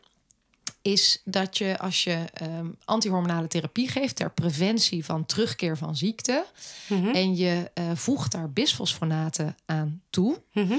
is 0.86 1.22
dat 1.24 1.58
je 1.58 1.78
als 1.78 2.04
je 2.04 2.26
ehm, 2.34 2.68
antihormonale 2.86 3.48
therapie 3.48 3.88
geeft 3.90 4.16
ter 4.16 4.32
preventie 4.32 5.06
van 5.06 5.26
terugkeer 5.26 5.78
van 5.78 5.96
ziekte 5.96 6.46
Mhm. 6.90 7.08
en 7.08 7.36
je 7.36 7.72
eh, 7.74 7.84
voegt 7.94 8.32
daar 8.32 8.50
bisfosfonaten 8.50 9.56
aan 9.66 10.02
toe, 10.10 10.42
Mhm. 10.54 10.74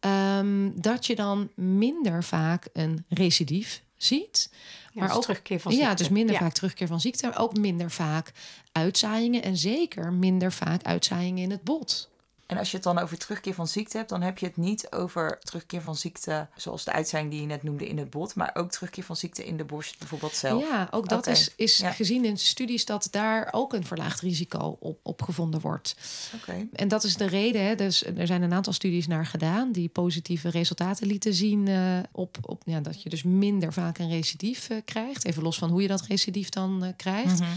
ehm, 0.00 0.70
dat 0.74 1.06
je 1.06 1.14
dan 1.14 1.48
minder 1.54 2.24
vaak 2.24 2.68
een 2.72 3.04
recidief 3.08 3.82
ziet. 3.96 4.48
Ja, 4.52 4.90
Maar 5.00 5.08
dus 5.08 5.16
ook- 5.16 5.22
terugkeer 5.22 5.60
van 5.60 5.72
ziekte. 5.72 5.86
Ja, 5.88 5.94
dus 5.94 6.08
minder 6.08 6.34
Ja. 6.34 6.40
vaak 6.40 6.52
terugkeer 6.52 6.86
van 6.86 7.00
ziekte, 7.00 7.26
maar 7.26 7.38
ook 7.38 7.56
minder 7.56 7.90
vaak 7.90 8.32
uitzaaiingen 8.72 9.42
en 9.42 9.56
zeker 9.56 10.12
minder 10.12 10.52
vaak 10.52 10.82
uitzaaiingen 10.82 11.42
in 11.42 11.50
het 11.50 11.62
bot. 11.62 12.10
En 12.46 12.58
als 12.58 12.70
je 12.70 12.76
het 12.76 12.84
dan 12.84 12.98
over 12.98 13.18
terugkeer 13.18 13.54
van 13.54 13.68
ziekte 13.68 13.96
hebt, 13.96 14.08
dan 14.08 14.22
heb 14.22 14.38
je 14.38 14.46
het 14.46 14.56
niet 14.56 14.90
over 14.90 15.38
terugkeer 15.38 15.82
van 15.82 15.96
ziekte 15.96 16.48
zoals 16.56 16.84
de 16.84 16.92
uitzending 16.92 17.32
die 17.32 17.40
je 17.40 17.46
net 17.46 17.62
noemde 17.62 17.88
in 17.88 17.98
het 17.98 18.10
bot, 18.10 18.34
maar 18.34 18.50
ook 18.54 18.70
terugkeer 18.70 19.04
van 19.04 19.16
ziekte 19.16 19.44
in 19.44 19.56
de 19.56 19.64
borst 19.64 19.98
bijvoorbeeld 19.98 20.34
zelf. 20.34 20.68
Ja, 20.68 20.88
ook 20.90 21.08
dat 21.08 21.26
is, 21.26 21.50
is 21.56 21.76
ja. 21.76 21.90
gezien 21.90 22.24
in 22.24 22.38
studies 22.38 22.84
dat 22.84 23.08
daar 23.10 23.48
ook 23.50 23.72
een 23.72 23.84
verlaagd 23.84 24.20
risico 24.20 24.76
op, 24.80 24.98
op 25.02 25.22
gevonden 25.22 25.60
wordt. 25.60 25.96
Oké. 26.34 26.66
En 26.72 26.88
dat 26.88 27.04
is 27.04 27.16
de 27.16 27.26
reden. 27.26 27.64
Hè, 27.64 27.74
dus 27.74 28.04
er 28.04 28.26
zijn 28.26 28.42
een 28.42 28.52
aantal 28.52 28.72
studies 28.72 29.06
naar 29.06 29.26
gedaan 29.26 29.72
die 29.72 29.88
positieve 29.88 30.48
resultaten 30.48 31.06
lieten 31.06 31.34
zien 31.34 31.68
eh, 31.68 31.98
op, 32.12 32.36
op 32.42 32.62
ja, 32.66 32.80
dat 32.80 33.02
je 33.02 33.08
dus 33.08 33.22
minder 33.22 33.72
vaak 33.72 33.98
een 33.98 34.10
recidief 34.10 34.68
eh, 34.68 34.76
krijgt. 34.84 35.24
Even 35.24 35.42
los 35.42 35.58
van 35.58 35.70
hoe 35.70 35.82
je 35.82 35.88
dat 35.88 36.06
recidief 36.06 36.48
dan 36.48 36.84
eh, 36.84 36.90
krijgt. 36.96 37.40
Mhm. 37.40 37.50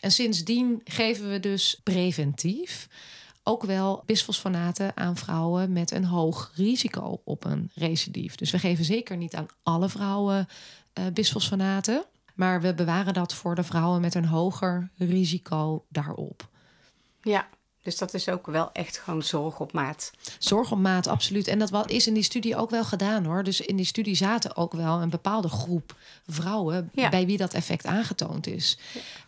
En 0.00 0.12
sindsdien 0.12 0.80
geven 0.84 1.30
we 1.30 1.40
dus 1.40 1.80
preventief 1.82 2.88
ook 3.42 3.62
wel 3.62 4.02
bisfosfonaten 4.06 4.96
aan 4.96 5.16
vrouwen 5.16 5.72
met 5.72 5.90
een 5.90 6.04
hoog 6.04 6.50
risico 6.54 7.20
op 7.24 7.44
een 7.44 7.70
recidief. 7.74 8.34
Dus 8.34 8.50
we 8.50 8.58
geven 8.58 8.84
zeker 8.84 9.16
niet 9.16 9.34
aan 9.34 9.46
alle 9.62 9.88
vrouwen 9.88 10.48
eh 10.92 11.04
bisfosfonaten, 11.12 12.04
maar 12.34 12.60
we 12.60 12.74
bewaren 12.74 13.14
dat 13.14 13.34
voor 13.34 13.54
de 13.54 13.62
vrouwen 13.62 14.00
met 14.00 14.14
een 14.14 14.24
hoger 14.26 14.90
risico 14.96 15.84
daarop. 15.88 16.48
Ja, 17.22 17.46
Dus 17.82 17.98
dat 17.98 18.14
is 18.14 18.28
ook 18.28 18.46
wel 18.46 18.72
echt 18.72 18.98
gewoon 18.98 19.22
zorg 19.22 19.60
op 19.60 19.72
maat. 19.72 20.10
Zorg 20.38 20.72
op 20.72 20.78
maat, 20.78 21.06
absoluut. 21.06 21.46
En 21.46 21.58
dat 21.58 21.90
is 21.90 22.06
in 22.06 22.14
die 22.14 22.22
studie 22.22 22.56
ook 22.56 22.70
wel 22.70 22.84
gedaan 22.84 23.24
hoor. 23.24 23.44
Dus 23.44 23.60
in 23.60 23.76
die 23.76 23.86
studie 23.86 24.14
zaten 24.14 24.56
ook 24.56 24.72
wel 24.72 25.02
een 25.02 25.10
bepaalde 25.10 25.48
groep 25.48 25.94
vrouwen 26.26 26.90
Ja. 26.94 27.08
bij 27.08 27.26
wie 27.26 27.36
dat 27.36 27.54
effect 27.54 27.86
aangetoond 27.86 28.46
is. 28.46 28.78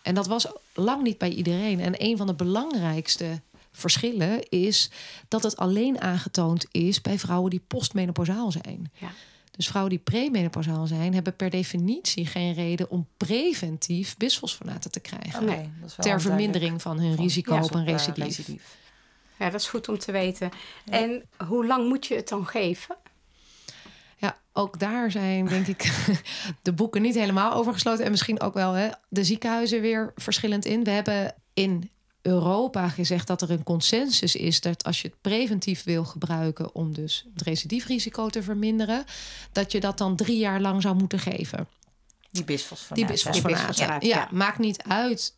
En 0.02 0.14
dat 0.14 0.26
was 0.26 0.46
lang 0.72 1.02
niet 1.02 1.18
bij 1.18 1.30
iedereen. 1.30 1.80
En 1.80 1.94
een 1.96 2.16
van 2.16 2.26
de 2.26 2.34
belangrijkste 2.34 3.40
verschillen 3.74 4.48
is 4.48 4.90
dat 5.28 5.42
het 5.42 5.56
alleen 5.56 6.00
aangetoond 6.00 6.66
is 6.70 7.00
bij 7.00 7.18
vrouwen 7.18 7.50
die 7.50 7.64
postmenopausaal 7.66 8.52
zijn. 8.52 8.90
Ja. 8.94 9.10
Dus 9.50 9.66
vrouwen 9.66 9.90
die 9.94 10.02
premenopausaal 10.04 10.86
zijn, 10.86 11.14
hebben 11.14 11.36
per 11.36 11.50
definitie 11.50 12.26
geen 12.26 12.52
reden 12.54 12.90
om 12.90 13.06
preventief 13.16 14.16
bisfosfonaten 14.16 14.90
te 14.90 15.00
krijgen. 15.00 15.48
Is 15.48 15.96
wel 15.96 16.06
Ter 16.06 16.20
vermindering 16.20 16.82
van 16.82 16.98
hun 16.98 17.14
Van- 17.14 17.24
risico 17.24 17.54
ja, 17.54 17.62
op 17.62 17.74
een 17.74 17.86
eh, 17.86 17.92
recidief. 17.92 18.76
ja, 19.38 19.50
dat 19.50 19.60
is 19.60 19.68
goed 19.68 19.88
om 19.88 19.98
te 19.98 20.12
weten. 20.12 20.50
En 20.84 21.22
hoe 21.46 21.66
lang 21.66 21.88
moet 21.88 22.06
je 22.06 22.14
het 22.14 22.28
dan 22.28 22.46
geven? 22.46 22.96
Ja, 24.16 24.36
ook 24.52 24.78
daar 24.78 25.10
zijn 25.10 25.46
denk 25.46 25.66
ik 25.66 25.92
de 26.62 26.72
boeken 26.72 27.02
niet 27.02 27.14
helemaal 27.14 27.52
over 27.52 27.72
gesloten. 27.72 28.04
En 28.04 28.10
misschien 28.10 28.40
ook 28.40 28.54
wel 28.54 28.72
hè, 28.72 28.88
de 29.08 29.24
ziekenhuizen 29.24 29.80
weer 29.80 30.12
verschillend 30.16 30.64
in. 30.64 30.84
We 30.84 30.90
hebben 30.90 31.34
in 31.54 31.90
Europa 32.26 32.88
gezegd 32.88 33.26
dat 33.26 33.42
er 33.42 33.50
een 33.50 33.62
consensus 33.62 34.36
is 34.36 34.60
dat 34.60 34.84
als 34.84 35.02
je 35.02 35.08
het 35.08 35.20
preventief 35.20 35.84
wil 35.84 36.04
gebruiken 36.04 36.74
om 36.74 36.94
dus 36.94 37.26
het 37.34 37.42
recidiefrisico 37.42 38.28
te 38.28 38.42
verminderen, 38.42 39.04
dat 39.52 39.72
je 39.72 39.80
dat 39.80 39.98
dan 39.98 40.16
drie 40.16 40.38
jaar 40.38 40.60
lang 40.60 40.82
zou 40.82 40.94
moeten 40.96 41.18
geven. 41.18 41.68
Die 42.30 42.44
bisfosfonaat. 42.44 42.96
Die 42.96 43.06
bisfosfonaat. 43.06 43.76
ja, 43.76 43.96
ja. 44.00 44.28
maakt 44.32 44.58
niet 44.58 44.82
uit 44.82 45.34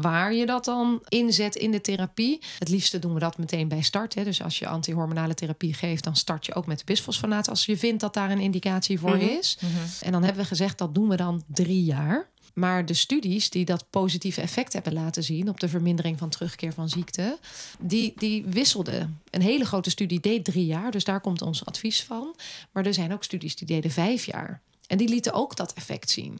waar 0.00 0.32
je 0.34 0.46
dat 0.46 0.64
dan 0.64 1.02
inzet 1.08 1.54
in 1.56 1.70
de 1.70 1.80
therapie. 1.80 2.40
Het 2.58 2.68
liefste 2.68 2.98
doen 2.98 3.14
we 3.14 3.20
dat 3.20 3.38
meteen 3.38 3.68
bij 3.68 3.82
start. 3.82 4.14
Hè. 4.14 4.24
Dus 4.24 4.42
als 4.42 4.58
je 4.58 4.66
antihormonale 4.68 5.34
therapie 5.34 5.74
geeft, 5.74 6.04
dan 6.04 6.16
start 6.16 6.46
je 6.46 6.54
ook 6.54 6.66
met 6.66 6.78
de 6.78 6.84
bisfosfonaat 6.84 7.48
als 7.48 7.66
je 7.66 7.76
vindt 7.78 8.00
dat 8.00 8.14
daar 8.14 8.30
een 8.30 8.40
indicatie 8.40 8.98
voor 8.98 9.16
Mhm. 9.16 9.24
is. 9.24 9.58
En 10.00 10.12
dan 10.12 10.22
hebben 10.22 10.42
we 10.42 10.48
gezegd 10.48 10.78
dat 10.78 10.94
doen 10.94 11.08
we 11.08 11.16
dan 11.16 11.42
drie 11.46 11.84
jaar. 11.84 12.30
Maar 12.52 12.86
de 12.86 12.94
studies 12.94 13.50
die 13.50 13.64
dat 13.64 13.90
positieve 13.90 14.40
effect 14.40 14.72
hebben 14.72 14.92
laten 14.92 15.22
zien 15.22 15.48
op 15.48 15.60
de 15.60 15.68
vermindering 15.68 16.18
van 16.18 16.28
terugkeer 16.28 16.72
van 16.72 16.88
ziekte, 16.88 17.38
die, 17.78 18.12
die 18.16 18.44
wisselden. 18.46 19.20
Een 19.30 19.42
hele 19.42 19.64
grote 19.64 19.90
studie 19.90 20.20
deed 20.20 20.44
drie 20.44 20.66
jaar, 20.66 20.90
dus 20.90 21.04
daar 21.04 21.20
komt 21.20 21.42
ons 21.42 21.64
advies 21.64 22.02
van. 22.02 22.34
Maar 22.72 22.86
er 22.86 22.94
zijn 22.94 23.12
ook 23.12 23.24
studies 23.24 23.56
die 23.56 23.66
deden 23.66 23.90
vijf 23.90 24.24
jaar. 24.24 24.60
En 24.86 24.98
die 24.98 25.08
lieten 25.08 25.32
ook 25.32 25.56
dat 25.56 25.72
effect 25.72 26.10
zien. 26.10 26.38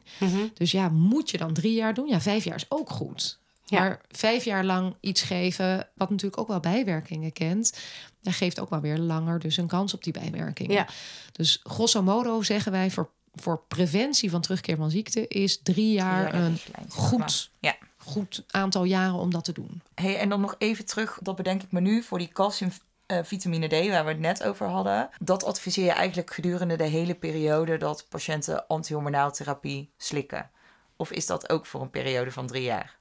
Dus 0.53 0.71
ja, 0.71 0.89
moet 0.89 1.29
je 1.29 1.37
dan 1.37 1.53
drie 1.53 1.73
jaar 1.73 1.93
doen? 1.93 2.07
Ja, 2.07 2.21
vijf 2.21 2.43
jaar 2.43 2.55
is 2.55 2.65
ook 2.69 2.89
goed. 2.89 3.39
Ja. 3.65 3.79
Maar 3.79 4.01
vijf 4.11 4.43
jaar 4.43 4.65
lang 4.65 4.95
iets 4.99 5.21
geven, 5.21 5.87
wat 5.95 6.09
natuurlijk 6.09 6.41
ook 6.41 6.47
wel 6.47 6.59
bijwerkingen 6.59 7.33
kent, 7.33 7.77
dat 8.21 8.33
geeft 8.33 8.59
ook 8.59 8.69
wel 8.69 8.81
weer 8.81 8.97
langer 8.97 9.39
dus 9.39 9.57
een 9.57 9.67
kans 9.67 9.93
op 9.93 10.03
die 10.03 10.13
bijwerkingen. 10.13 10.75
Ja. 10.75 10.87
Dus 11.31 11.59
grosso 11.63 12.01
modo 12.01 12.41
zeggen 12.41 12.71
wij 12.71 12.91
voor, 12.91 13.09
voor 13.35 13.61
preventie 13.67 14.29
van 14.29 14.41
terugkeer 14.41 14.77
van 14.77 14.89
ziekte 14.91 15.27
is 15.27 15.61
drie 15.61 15.91
jaar 15.93 16.29
Drie 16.29 16.39
jaar 16.41 16.51
de 16.51 16.81
een 16.81 16.91
goed, 16.91 17.51
Ja. 17.59 17.75
goed 17.97 18.43
aantal 18.47 18.83
jaren 18.83 19.15
om 19.19 19.31
dat 19.31 19.43
te 19.43 19.51
doen. 19.53 19.81
Hey, 19.95 20.17
en 20.17 20.29
dan 20.29 20.41
nog 20.41 20.55
even 20.57 20.85
terug, 20.85 21.19
dat 21.21 21.35
bedenk 21.35 21.63
ik 21.63 21.71
me 21.71 21.79
nu 21.81 22.03
voor 22.03 22.17
die 22.17 22.27
calcium 22.27 22.71
eh, 23.05 23.19
vitamine 23.23 23.67
D, 23.67 23.71
waar 23.89 24.03
we 24.05 24.11
het 24.11 24.19
net 24.19 24.43
over 24.43 24.67
hadden. 24.67 25.09
Dat 25.19 25.43
adviseer 25.43 25.85
je 25.85 25.91
eigenlijk 25.91 26.33
gedurende 26.33 26.75
de 26.75 26.83
hele 26.83 27.15
periode 27.15 27.77
dat 27.77 28.05
patiënten 28.09 28.67
antihormonaal 28.67 29.31
therapie 29.31 29.89
slikken. 29.97 30.49
Of 30.95 31.11
is 31.11 31.25
dat 31.25 31.49
ook 31.49 31.65
voor 31.65 31.81
een 31.81 31.89
periode 31.89 32.31
van 32.31 32.47
drie 32.47 32.63
jaar? 32.63 32.97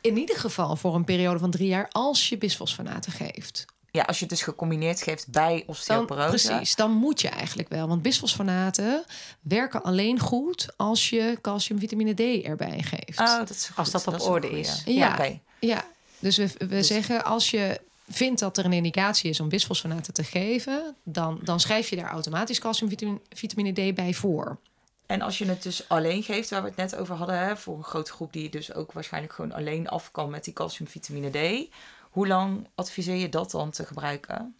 In 0.00 0.16
ieder 0.16 0.36
geval 0.36 0.76
voor 0.76 0.94
een 0.94 1.04
periode 1.04 1.38
van 1.38 1.50
drie 1.50 1.68
jaar 1.68 1.88
als 1.88 2.28
je 2.28 2.38
bisfosfonaten 2.38 3.12
geeft. 3.12 3.64
Ja, 3.94 4.02
als 4.02 4.16
je 4.18 4.24
het 4.24 4.34
dus 4.34 4.42
gecombineerd 4.42 5.02
geeft 5.02 5.28
bij 5.30 5.56
Dan, 5.58 5.62
osteoporose. 5.66 6.28
precies, 6.48 6.74
dan 6.74 6.90
moet 6.90 7.20
je 7.20 7.28
eigenlijk 7.28 7.68
wel. 7.68 7.88
Want 7.88 8.02
bisfosfonaten 8.02 9.04
werken 9.40 9.82
alleen 9.82 10.18
goed 10.18 10.68
als 10.76 11.10
je 11.10 11.38
calciumvitamine 11.40 12.14
D 12.14 12.44
erbij 12.44 12.82
geeft. 12.82 13.20
Oh, 13.20 13.38
dat 13.38 13.50
is 13.50 13.70
Als 13.76 13.90
goed. 13.90 14.04
dat 14.04 14.14
op 14.14 14.20
is 14.20 14.26
orde 14.26 14.50
is. 14.60 14.82
Ja. 14.84 15.12
Oké. 15.12 15.40
Ja, 15.60 15.84
dus 16.18 16.36
we, 16.36 16.48
we 16.58 16.66
Dus- 16.66 16.86
zeggen 16.86 17.24
als 17.24 17.50
je 17.50 17.80
vindt 18.08 18.40
dat 18.40 18.58
er 18.58 18.64
een 18.64 18.72
indicatie 18.72 19.30
is 19.30 19.40
om 19.40 19.48
bisfosfonaten 19.48 20.12
te 20.12 20.24
geven, 20.24 20.94
dan, 21.02 21.40
dan 21.42 21.60
schrijf 21.60 21.88
je 21.88 21.96
daar 21.96 22.10
automatisch 22.10 22.58
calciumvitamine 22.58 23.20
vitamine 23.32 23.90
D 23.90 23.94
bij 23.94 24.14
voor. 24.14 24.58
En 25.06 25.20
als 25.22 25.38
je 25.38 25.44
het 25.44 25.62
dus 25.62 25.88
alleen 25.88 26.22
geeft, 26.22 26.50
waar 26.50 26.62
we 26.62 26.68
het 26.68 26.76
net 26.76 26.96
over 26.96 27.14
hadden, 27.14 27.38
hè, 27.38 27.56
voor 27.56 27.76
een 27.76 27.84
grote 27.84 28.12
groep 28.12 28.32
die 28.32 28.50
dus 28.50 28.74
ook 28.74 28.92
waarschijnlijk 28.92 29.32
gewoon 29.32 29.52
alleen 29.52 29.88
af 29.88 30.10
kan 30.10 30.30
met 30.30 30.44
die 30.44 30.52
calciumvitamine 30.52 31.30
D, 31.30 31.68
hoe 32.14 32.26
lang 32.26 32.68
adviseer 32.74 33.14
je 33.14 33.28
dat 33.28 33.50
dan 33.50 33.70
te 33.70 33.84
gebruiken? 33.86 34.56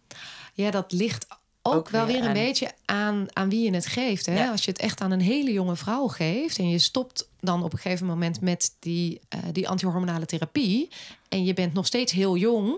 Ja, 0.53 0.71
dat 0.71 0.91
ligt 0.91 1.27
ook, 1.61 1.73
Ook 1.73 1.89
wel 1.89 2.05
weer 2.05 2.15
weer 2.15 2.25
een 2.25 2.33
beetje 2.33 2.71
aan, 2.85 3.25
aan 3.33 3.49
wie 3.49 3.63
je 3.63 3.73
het 3.73 3.85
geeft. 3.85 4.25
Hè? 4.25 4.43
Ja. 4.43 4.51
Als 4.51 4.65
je 4.65 4.71
het 4.71 4.79
echt 4.79 5.01
aan 5.01 5.11
een 5.11 5.21
hele 5.21 5.51
jonge 5.51 5.75
vrouw 5.75 6.07
geeft 6.07 6.57
en 6.57 6.69
je 6.69 6.79
stopt 6.79 7.29
dan 7.39 7.63
op 7.63 7.73
een 7.73 7.79
gegeven 7.79 8.05
moment 8.05 8.41
met 8.41 8.75
die, 8.79 9.21
eh, 9.29 9.39
die 9.51 9.69
antihormonale 9.69 10.25
therapie 10.25 10.89
en 11.29 11.45
je 11.45 11.53
bent 11.53 11.73
nog 11.73 11.85
steeds 11.85 12.11
heel 12.11 12.37
jong, 12.37 12.77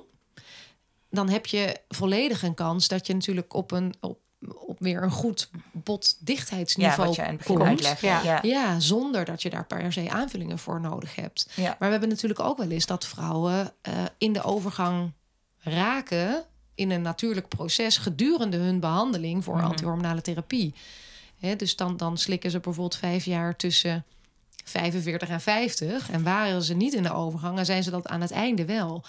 dan 1.10 1.30
heb 1.30 1.46
je 1.46 1.80
volledig 1.90 2.44
een 2.44 2.54
kans 2.54 2.88
dat 2.88 3.08
je 3.08 3.14
natuurlijk 3.14 3.54
op 3.54 3.72
een 3.72 3.94
op, 4.00 4.20
op 4.56 4.80
weer 4.80 5.04
een 5.04 5.12
goed 5.12 5.50
Ja, 5.88 5.94
botdichtheidsniveau 5.94 7.08
wat 7.08 7.16
je 7.16 7.22
aan 7.26 7.28
het 7.28 7.38
begin 7.38 7.58
komt. 7.58 8.00
Ja. 8.00 8.22
Ja. 8.24 8.40
Ja, 8.42 8.80
zonder 8.80 9.26
dat 9.26 9.42
je 9.42 9.50
daar 9.50 9.66
per 9.66 9.94
se 9.94 10.10
aanvullingen 10.10 10.60
voor 10.60 10.82
nodig 10.82 11.16
hebt. 11.16 11.50
Ja. 11.56 11.64
Maar 11.64 11.76
we 11.80 11.86
hebben 11.86 12.10
natuurlijk 12.10 12.40
ook 12.40 12.58
wel 12.58 12.70
eens 12.70 12.86
dat 12.86 13.06
vrouwen 13.06 13.72
eh, 13.82 13.94
in 14.18 14.34
de 14.34 14.44
overgang 14.44 15.12
raken 15.60 16.44
in 16.76 16.92
een 16.92 17.02
natuurlijk 17.02 17.48
proces 17.48 17.98
gedurende 17.98 18.58
hun 18.58 18.80
behandeling 18.80 19.44
voor 19.44 19.56
Mhm. 19.56 19.66
antihormonale 19.66 20.22
therapie. 20.22 20.74
Hè, 21.40 21.56
dus 21.56 21.76
dan, 21.76 21.98
dan 21.98 22.18
slikken 22.18 22.52
ze 22.52 22.60
bijvoorbeeld 22.60 22.96
vijf 22.96 23.26
jaar 23.26 23.56
tussen 23.56 24.06
45 24.64 25.30
en 25.30 25.42
50 25.42 26.10
en 26.12 26.24
waren 26.24 26.62
ze 26.64 26.74
niet 26.74 26.94
in 26.94 27.04
de 27.04 27.14
overgang 27.14 27.58
en 27.58 27.66
zijn 27.66 27.84
ze 27.84 27.90
dat 27.92 28.08
aan 28.08 28.22
het 28.22 28.32
einde 28.32 28.66
wel. 28.66 29.04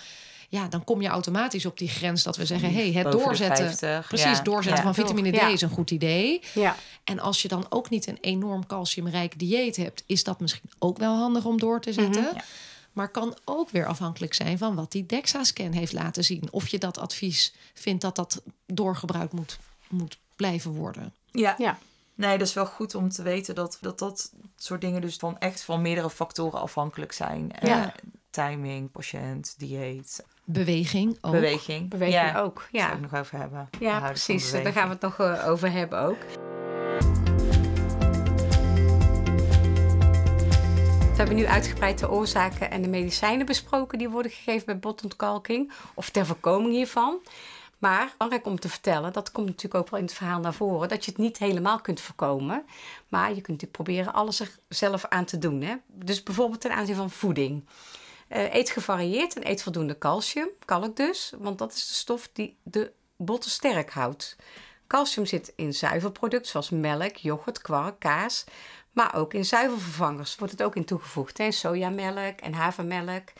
Ja, 0.51 0.69
dan 0.69 0.85
kom 0.85 1.03
je 1.03 1.09
automatisch 1.09 1.67
op 1.67 1.79
die 1.79 1.89
grens 1.89 2.23
dat 2.23 2.37
we 2.37 2.45
zeggen: 2.47 2.73
hey, 2.75 2.93
het 2.93 3.03
Boven 3.03 3.19
doorzetten. 3.21 3.65
50, 3.77 4.07
Precies, 4.09 4.37
ja. 4.37 4.43
doorzetten 4.43 4.85
Ja. 4.85 4.93
van 4.93 5.05
vitamine 5.05 5.31
D 5.31 5.35
Ja. 5.35 5.49
is 5.49 5.61
een 5.61 5.69
goed 5.71 5.91
idee. 5.91 6.41
Ja, 6.55 6.77
En 7.05 7.19
als 7.19 7.43
je 7.43 7.49
dan 7.49 7.67
ook 7.69 7.91
niet 7.91 8.07
een 8.07 8.19
enorm 8.21 8.67
calciumrijk 8.67 9.39
dieet 9.39 9.77
hebt, 9.77 10.03
is 10.07 10.25
dat 10.25 10.41
misschien 10.41 10.71
ook 10.79 10.99
wel 10.99 11.17
handig 11.17 11.45
om 11.45 11.59
door 11.59 11.81
te 11.81 11.93
zetten. 11.93 12.23
Mhm. 12.23 12.35
Ja. 12.35 12.45
Maar 12.93 13.09
kan 13.11 13.37
ook 13.45 13.71
weer 13.71 13.87
afhankelijk 13.87 14.35
zijn 14.35 14.59
van 14.59 14.75
wat 14.75 14.93
die 14.93 15.07
DEXA-scan 15.07 15.73
heeft 15.73 15.93
laten 15.93 16.25
zien. 16.25 16.49
Of 16.51 16.69
je 16.69 16.79
dat 16.79 16.99
advies 16.99 17.55
vindt 17.75 18.03
dat 18.03 18.17
dat 18.17 18.43
doorgebruikt 18.67 19.33
moet, 19.33 19.59
moet 19.89 20.19
blijven 20.37 20.71
worden. 20.73 21.15
Ja. 21.33 21.55
ja. 21.59 21.79
Nee, 22.15 22.39
dat 22.39 22.47
is 22.47 22.55
wel 22.55 22.67
goed 22.67 22.95
om 22.95 23.09
te 23.09 23.23
weten 23.23 23.55
dat 23.55 23.79
dat, 23.81 23.99
dat 23.99 24.33
soort 24.57 24.81
dingen 24.81 25.01
dus 25.01 25.17
van 25.17 25.39
echt 25.39 25.63
van 25.63 25.83
meerdere 25.83 26.11
factoren 26.11 26.61
afhankelijk 26.61 27.13
zijn. 27.13 27.53
Eh, 27.53 27.69
Ja. 27.69 27.95
Timing, 28.31 28.91
patiënt, 28.91 29.55
dieet, 29.59 30.25
Beweging 30.45 31.19
ook. 31.21 31.33
beweging. 31.33 31.91
beweging 31.91 32.15
ja. 32.15 32.41
ook. 32.41 32.57
Daar 32.57 32.69
Ja, 32.71 32.87
zou 32.87 32.95
ik 33.05 33.11
nog 33.11 33.21
over 33.21 33.39
hebben. 33.39 33.69
We 33.71 33.85
ja 33.85 34.01
precies. 34.01 34.51
Daar 34.51 34.73
gaan 34.73 34.87
we 34.87 34.93
het 34.93 35.01
nog 35.01 35.19
eh, 35.19 35.49
over 35.49 35.71
hebben 35.73 36.01
ook. 36.01 36.19
We 41.11 41.25
hebben 41.25 41.37
nu 41.37 41.47
uitgebreid 41.47 41.99
de 41.99 42.11
oorzaken 42.11 42.71
en 42.71 42.83
de 42.83 42.89
medicijnen 42.89 43.47
besproken 43.47 43.99
die 43.99 44.09
worden 44.09 44.33
gegeven 44.33 44.67
bij 44.67 44.79
botontkalking 44.79 45.73
of 45.95 46.11
ter 46.11 46.27
voorkoming 46.27 46.73
hiervan. 46.73 47.19
Maar 47.79 48.11
belangrijk 48.13 48.47
om 48.47 48.61
te 48.61 48.69
vertellen, 48.69 49.13
dat 49.13 49.33
komt 49.33 49.47
natuurlijk 49.47 49.75
ook 49.75 49.91
wel 49.91 49.99
in 49.99 50.05
het 50.07 50.15
verhaal 50.15 50.41
naar 50.41 50.55
voren, 50.55 50.89
dat 50.89 51.05
je 51.05 51.11
het 51.11 51.21
niet 51.21 51.39
helemaal 51.39 51.81
kunt 51.81 52.01
voorkomen. 52.01 52.65
Maar 53.09 53.29
je 53.29 53.35
kunt 53.35 53.47
natuurlijk 53.47 53.73
proberen 53.73 54.13
alles 54.13 54.41
er 54.41 54.59
zelf 54.69 55.05
aan 55.05 55.25
te 55.25 55.39
doen. 55.39 55.63
Hè? 55.63 55.75
Dus 55.87 56.23
bijvoorbeeld 56.23 56.61
ten 56.61 56.73
aanzien 56.75 56.95
van 56.95 57.11
voeding. 57.11 57.65
Eh, 58.29 58.55
eet 58.55 58.71
gevarieerd 58.71 59.37
en 59.37 59.51
eet 59.51 59.63
voldoende 59.63 59.99
calcium, 59.99 60.49
kalk 60.65 60.97
dus, 60.97 61.33
want 61.39 61.59
dat 61.59 61.73
is 61.73 61.87
de 61.87 61.95
stof 61.95 62.29
die 62.33 62.57
de 62.63 62.93
botten 63.17 63.51
sterk 63.51 63.91
houdt. 63.91 64.37
Calcium 64.87 65.27
zit 65.27 65.53
in 65.57 65.75
zuivelproducten 65.75 66.51
zoals 66.51 66.71
melk, 66.71 67.17
yoghurt, 67.17 67.61
kwark, 67.61 67.99
kaas, 67.99 68.45
maar 68.93 69.15
ook 69.15 69.35
in 69.35 69.45
zuivelvervangers 69.45 70.37
wordt 70.37 70.53
het 70.53 70.63
ook 70.63 70.77
in 70.77 70.85
toegevoegd. 70.85 71.39
Hè? 71.39 71.51
Sojamelk 71.51 72.41
en 72.41 72.53
havermelk. 72.53 73.33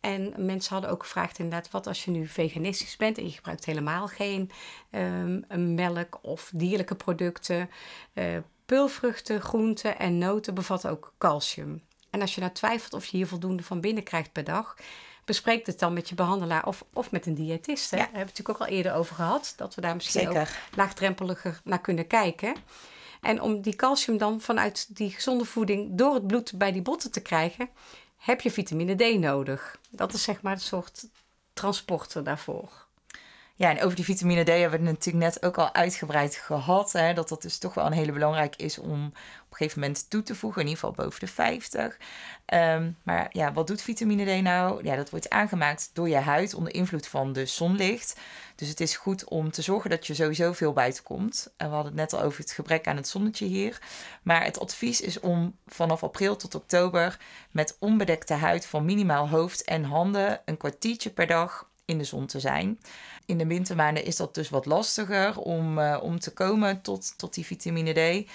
En 0.00 0.32
mensen 0.36 0.72
hadden 0.72 0.90
ook 0.90 1.02
gevraagd 1.02 1.38
inderdaad, 1.38 1.70
wat 1.70 1.86
als 1.86 2.04
je 2.04 2.10
nu 2.10 2.26
veganistisch 2.26 2.96
bent 2.96 3.18
en 3.18 3.24
je 3.24 3.32
gebruikt 3.32 3.64
helemaal 3.64 4.06
geen 4.06 4.50
ehm, 4.90 5.74
melk 5.74 6.18
of 6.22 6.50
dierlijke 6.54 6.94
producten. 6.94 7.70
Eh, 8.12 8.36
pulvruchten, 8.66 9.40
groenten 9.40 9.98
en 9.98 10.18
noten 10.18 10.54
bevatten 10.54 10.90
ook 10.90 11.12
calcium. 11.18 11.82
En 12.16 12.22
als 12.22 12.34
je 12.34 12.40
nou 12.40 12.52
twijfelt 12.52 12.92
of 12.92 13.06
je 13.06 13.16
hier 13.16 13.26
voldoende 13.26 13.62
van 13.62 13.80
binnen 13.80 14.02
krijgt 14.02 14.32
per 14.32 14.44
dag, 14.44 14.76
bespreek 15.24 15.66
het 15.66 15.78
dan 15.78 15.92
met 15.92 16.08
je 16.08 16.14
behandelaar 16.14 16.66
of, 16.66 16.84
of 16.92 17.10
met 17.10 17.26
een 17.26 17.34
diëtist. 17.34 17.90
Hè? 17.90 17.96
Ja. 17.96 18.02
Daar 18.02 18.12
hebben 18.12 18.12
we 18.12 18.18
het 18.18 18.38
natuurlijk 18.38 18.60
ook 18.60 18.68
al 18.68 18.74
eerder 18.76 18.94
over 18.94 19.14
gehad, 19.14 19.54
dat 19.56 19.74
we 19.74 19.80
daar 19.80 19.94
misschien 19.94 20.28
ook 20.28 20.46
laagdrempeliger 20.74 21.60
naar 21.64 21.80
kunnen 21.80 22.06
kijken. 22.06 22.54
En 23.20 23.40
om 23.40 23.60
die 23.60 23.76
calcium 23.76 24.18
dan 24.18 24.40
vanuit 24.40 24.96
die 24.96 25.10
gezonde 25.10 25.44
voeding 25.44 25.98
door 25.98 26.14
het 26.14 26.26
bloed 26.26 26.52
bij 26.58 26.72
die 26.72 26.82
botten 26.82 27.10
te 27.10 27.20
krijgen, 27.20 27.68
heb 28.16 28.40
je 28.40 28.50
vitamine 28.50 28.94
D 28.94 29.18
nodig. 29.18 29.78
Dat 29.90 30.12
is 30.12 30.22
zeg 30.22 30.42
maar 30.42 30.52
een 30.52 30.60
soort 30.60 31.08
transporter 31.52 32.24
daarvoor. 32.24 32.85
Ja, 33.58 33.70
en 33.70 33.82
over 33.82 33.96
die 33.96 34.04
vitamine 34.04 34.42
D 34.42 34.48
hebben 34.48 34.70
we 34.70 34.86
het 34.86 34.96
natuurlijk 34.96 35.24
net 35.24 35.44
ook 35.44 35.58
al 35.58 35.74
uitgebreid 35.74 36.34
gehad. 36.34 36.92
Hè, 36.92 37.14
dat 37.14 37.28
dat 37.28 37.42
dus 37.42 37.58
toch 37.58 37.74
wel 37.74 37.86
een 37.86 37.92
hele 37.92 38.12
belangrijk 38.12 38.56
is 38.56 38.78
om 38.78 39.06
op 39.06 39.50
een 39.50 39.56
gegeven 39.56 39.80
moment 39.80 40.10
toe 40.10 40.22
te 40.22 40.34
voegen. 40.34 40.60
In 40.60 40.68
ieder 40.68 40.80
geval 40.82 41.04
boven 41.04 41.20
de 41.20 41.26
50. 41.26 41.96
Ehm, 42.46 42.90
maar 43.02 43.28
ja, 43.32 43.52
wat 43.52 43.66
doet 43.66 43.82
vitamine 43.82 44.38
D 44.38 44.42
nou? 44.42 44.84
Ja, 44.84 44.96
dat 44.96 45.10
wordt 45.10 45.30
aangemaakt 45.30 45.90
door 45.92 46.08
je 46.08 46.16
huid 46.16 46.54
onder 46.54 46.74
invloed 46.74 47.06
van 47.06 47.32
de 47.32 47.46
zonlicht. 47.46 48.20
Dus 48.54 48.68
het 48.68 48.80
is 48.80 48.96
goed 48.96 49.24
om 49.24 49.50
te 49.50 49.62
zorgen 49.62 49.90
dat 49.90 50.06
je 50.06 50.14
sowieso 50.14 50.52
veel 50.52 50.72
buiten 50.72 51.02
komt. 51.02 51.52
En 51.56 51.68
we 51.68 51.74
hadden 51.74 51.92
het 51.92 52.00
net 52.00 52.20
al 52.20 52.26
over 52.26 52.40
het 52.40 52.52
gebrek 52.52 52.86
aan 52.86 52.96
het 52.96 53.08
zonnetje 53.08 53.46
hier. 53.46 53.80
Maar 54.22 54.44
het 54.44 54.60
advies 54.60 55.00
is 55.00 55.20
om 55.20 55.56
vanaf 55.66 56.02
april 56.02 56.36
tot 56.36 56.54
oktober 56.54 57.18
met 57.50 57.76
onbedekte 57.78 58.34
huid 58.34 58.66
van 58.66 58.84
minimaal 58.84 59.28
hoofd 59.28 59.64
en 59.64 59.84
handen 59.84 60.40
een 60.44 60.56
kwartiertje 60.56 61.10
per 61.10 61.26
dag 61.26 61.68
in 61.86 61.98
de 61.98 62.04
zon 62.04 62.26
te 62.26 62.40
zijn. 62.40 62.78
In 63.26 63.38
de 63.38 63.46
wintermaanden 63.46 64.04
is 64.04 64.16
dat 64.16 64.34
dus 64.34 64.48
wat 64.48 64.66
lastiger 64.66 65.38
om, 65.38 65.78
uh, 65.78 65.98
om 66.02 66.18
te 66.18 66.32
komen 66.32 66.80
tot, 66.80 67.18
tot 67.18 67.34
die 67.34 67.46
vitamine 67.46 67.92
D. 67.92 68.30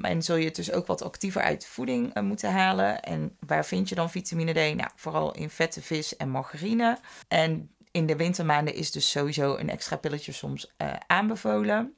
En 0.00 0.22
zul 0.22 0.36
je 0.36 0.44
het 0.44 0.56
dus 0.56 0.72
ook 0.72 0.86
wat 0.86 1.02
actiever 1.02 1.42
uit 1.42 1.66
voeding 1.66 2.16
uh, 2.16 2.22
moeten 2.22 2.52
halen. 2.52 3.02
En 3.02 3.36
waar 3.46 3.64
vind 3.64 3.88
je 3.88 3.94
dan 3.94 4.10
vitamine 4.10 4.52
D? 4.52 4.76
Nou, 4.76 4.90
vooral 4.94 5.34
in 5.34 5.50
vette 5.50 5.82
vis 5.82 6.16
en 6.16 6.30
margarine. 6.30 6.98
En 7.28 7.70
in 7.90 8.06
de 8.06 8.16
wintermaanden 8.16 8.74
is 8.74 8.90
dus 8.90 9.10
sowieso 9.10 9.56
een 9.56 9.70
extra 9.70 9.96
pilletje 9.96 10.32
soms 10.32 10.72
uh, 10.78 10.92
aanbevolen. 11.06 11.94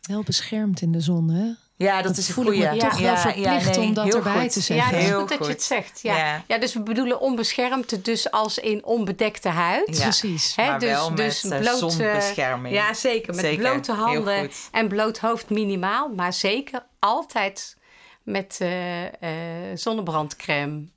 Wel 0.00 0.22
beschermd 0.22 0.80
in 0.80 0.92
de 0.92 1.00
zon, 1.00 1.30
hè? 1.30 1.52
Ja, 1.78 2.02
dat, 2.02 2.16
is 2.16 2.28
een 2.28 2.34
goede. 2.34 2.56
Ja, 2.56 2.76
toch 2.76 2.98
wel 2.98 3.16
verplicht 3.16 3.76
nee, 3.76 3.86
om 3.86 3.94
dat 3.94 4.14
erbij 4.14 4.40
goed. 4.40 4.52
te 4.52 4.60
zeggen. 4.60 4.86
Ja, 4.86 4.92
het 4.92 5.02
is 5.02 5.08
Heel 5.08 5.20
goed 5.20 5.28
dat 5.28 5.46
je 5.46 5.52
het 5.52 5.62
zegt. 5.62 6.00
Ja. 6.02 6.16
Ja. 6.16 6.44
Ja. 6.46 6.58
dus 6.58 6.74
we 6.74 6.82
bedoelen 6.82 7.20
onbeschermd, 7.20 8.04
dus 8.04 8.30
als 8.30 8.58
in 8.58 8.84
onbedekte 8.84 9.48
huid. 9.48 9.96
Ja. 9.96 10.02
Precies. 10.02 10.56
Hè, 10.56 10.66
maar 10.66 10.78
dus, 10.78 10.90
wel 10.90 11.14
dus 11.14 11.42
met 11.42 11.52
eh, 11.52 11.58
bloot, 11.58 11.78
zonbescherming. 11.78 12.74
Ja, 12.74 12.94
zeker. 12.94 13.34
Met 13.34 13.44
Zeker, 13.44 13.70
blote 13.70 13.92
handen 13.92 14.50
en 14.72 14.88
bloot 14.88 15.18
hoofd 15.18 15.50
minimaal. 15.50 16.08
Maar 16.08 16.32
zeker 16.32 16.84
altijd 16.98 17.76
met 18.22 18.56
eh, 18.60 19.04
eh, 19.06 19.76
zonnebrandcrème. 19.76 20.88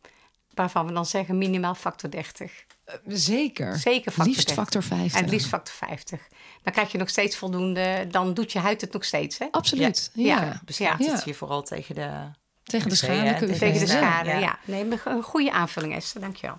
Waarvan 0.53 0.85
we 0.85 0.93
dan 0.93 1.05
zeggen 1.05 1.37
minimaal 1.37 1.75
factor 1.75 2.09
30. 2.09 2.51
Zeker. 3.07 3.77
Zeker 3.77 4.11
factor 4.11 4.25
Liefst 4.25 4.47
30. 4.47 4.63
factor 4.63 4.83
50. 4.83 5.17
En 5.17 5.21
het 5.23 5.31
liefst 5.31 5.47
factor 5.47 5.75
50. 5.75 6.27
Dan 6.63 6.73
krijg 6.73 6.91
je 6.91 6.97
nog 6.97 7.09
steeds 7.09 7.35
voldoende. 7.35 8.07
Dan 8.11 8.33
doet 8.33 8.51
je 8.51 8.59
huid 8.59 8.81
het 8.81 8.93
nog 8.93 9.03
steeds. 9.05 9.37
Hè? 9.37 9.47
Absoluut. 9.51 10.11
Ja. 10.13 10.41
Ja. 10.41 10.61
Beschermt 10.65 11.03
Ja. 11.03 11.11
het 11.11 11.23
je 11.25 11.33
vooral 11.33 11.63
tegen 11.63 11.95
de... 11.95 12.09
Tegen 12.63 12.89
de 12.89 12.95
schade. 12.95 13.57
Tegen 13.57 13.79
de 13.79 13.87
schade. 13.87 14.29
Ja. 14.29 14.37
Ja. 14.39 14.59
Nee, 14.65 14.85
een 15.05 15.23
goede 15.23 15.51
aanvulling, 15.51 15.95
Esther. 15.95 16.21
Dankjewel. 16.21 16.57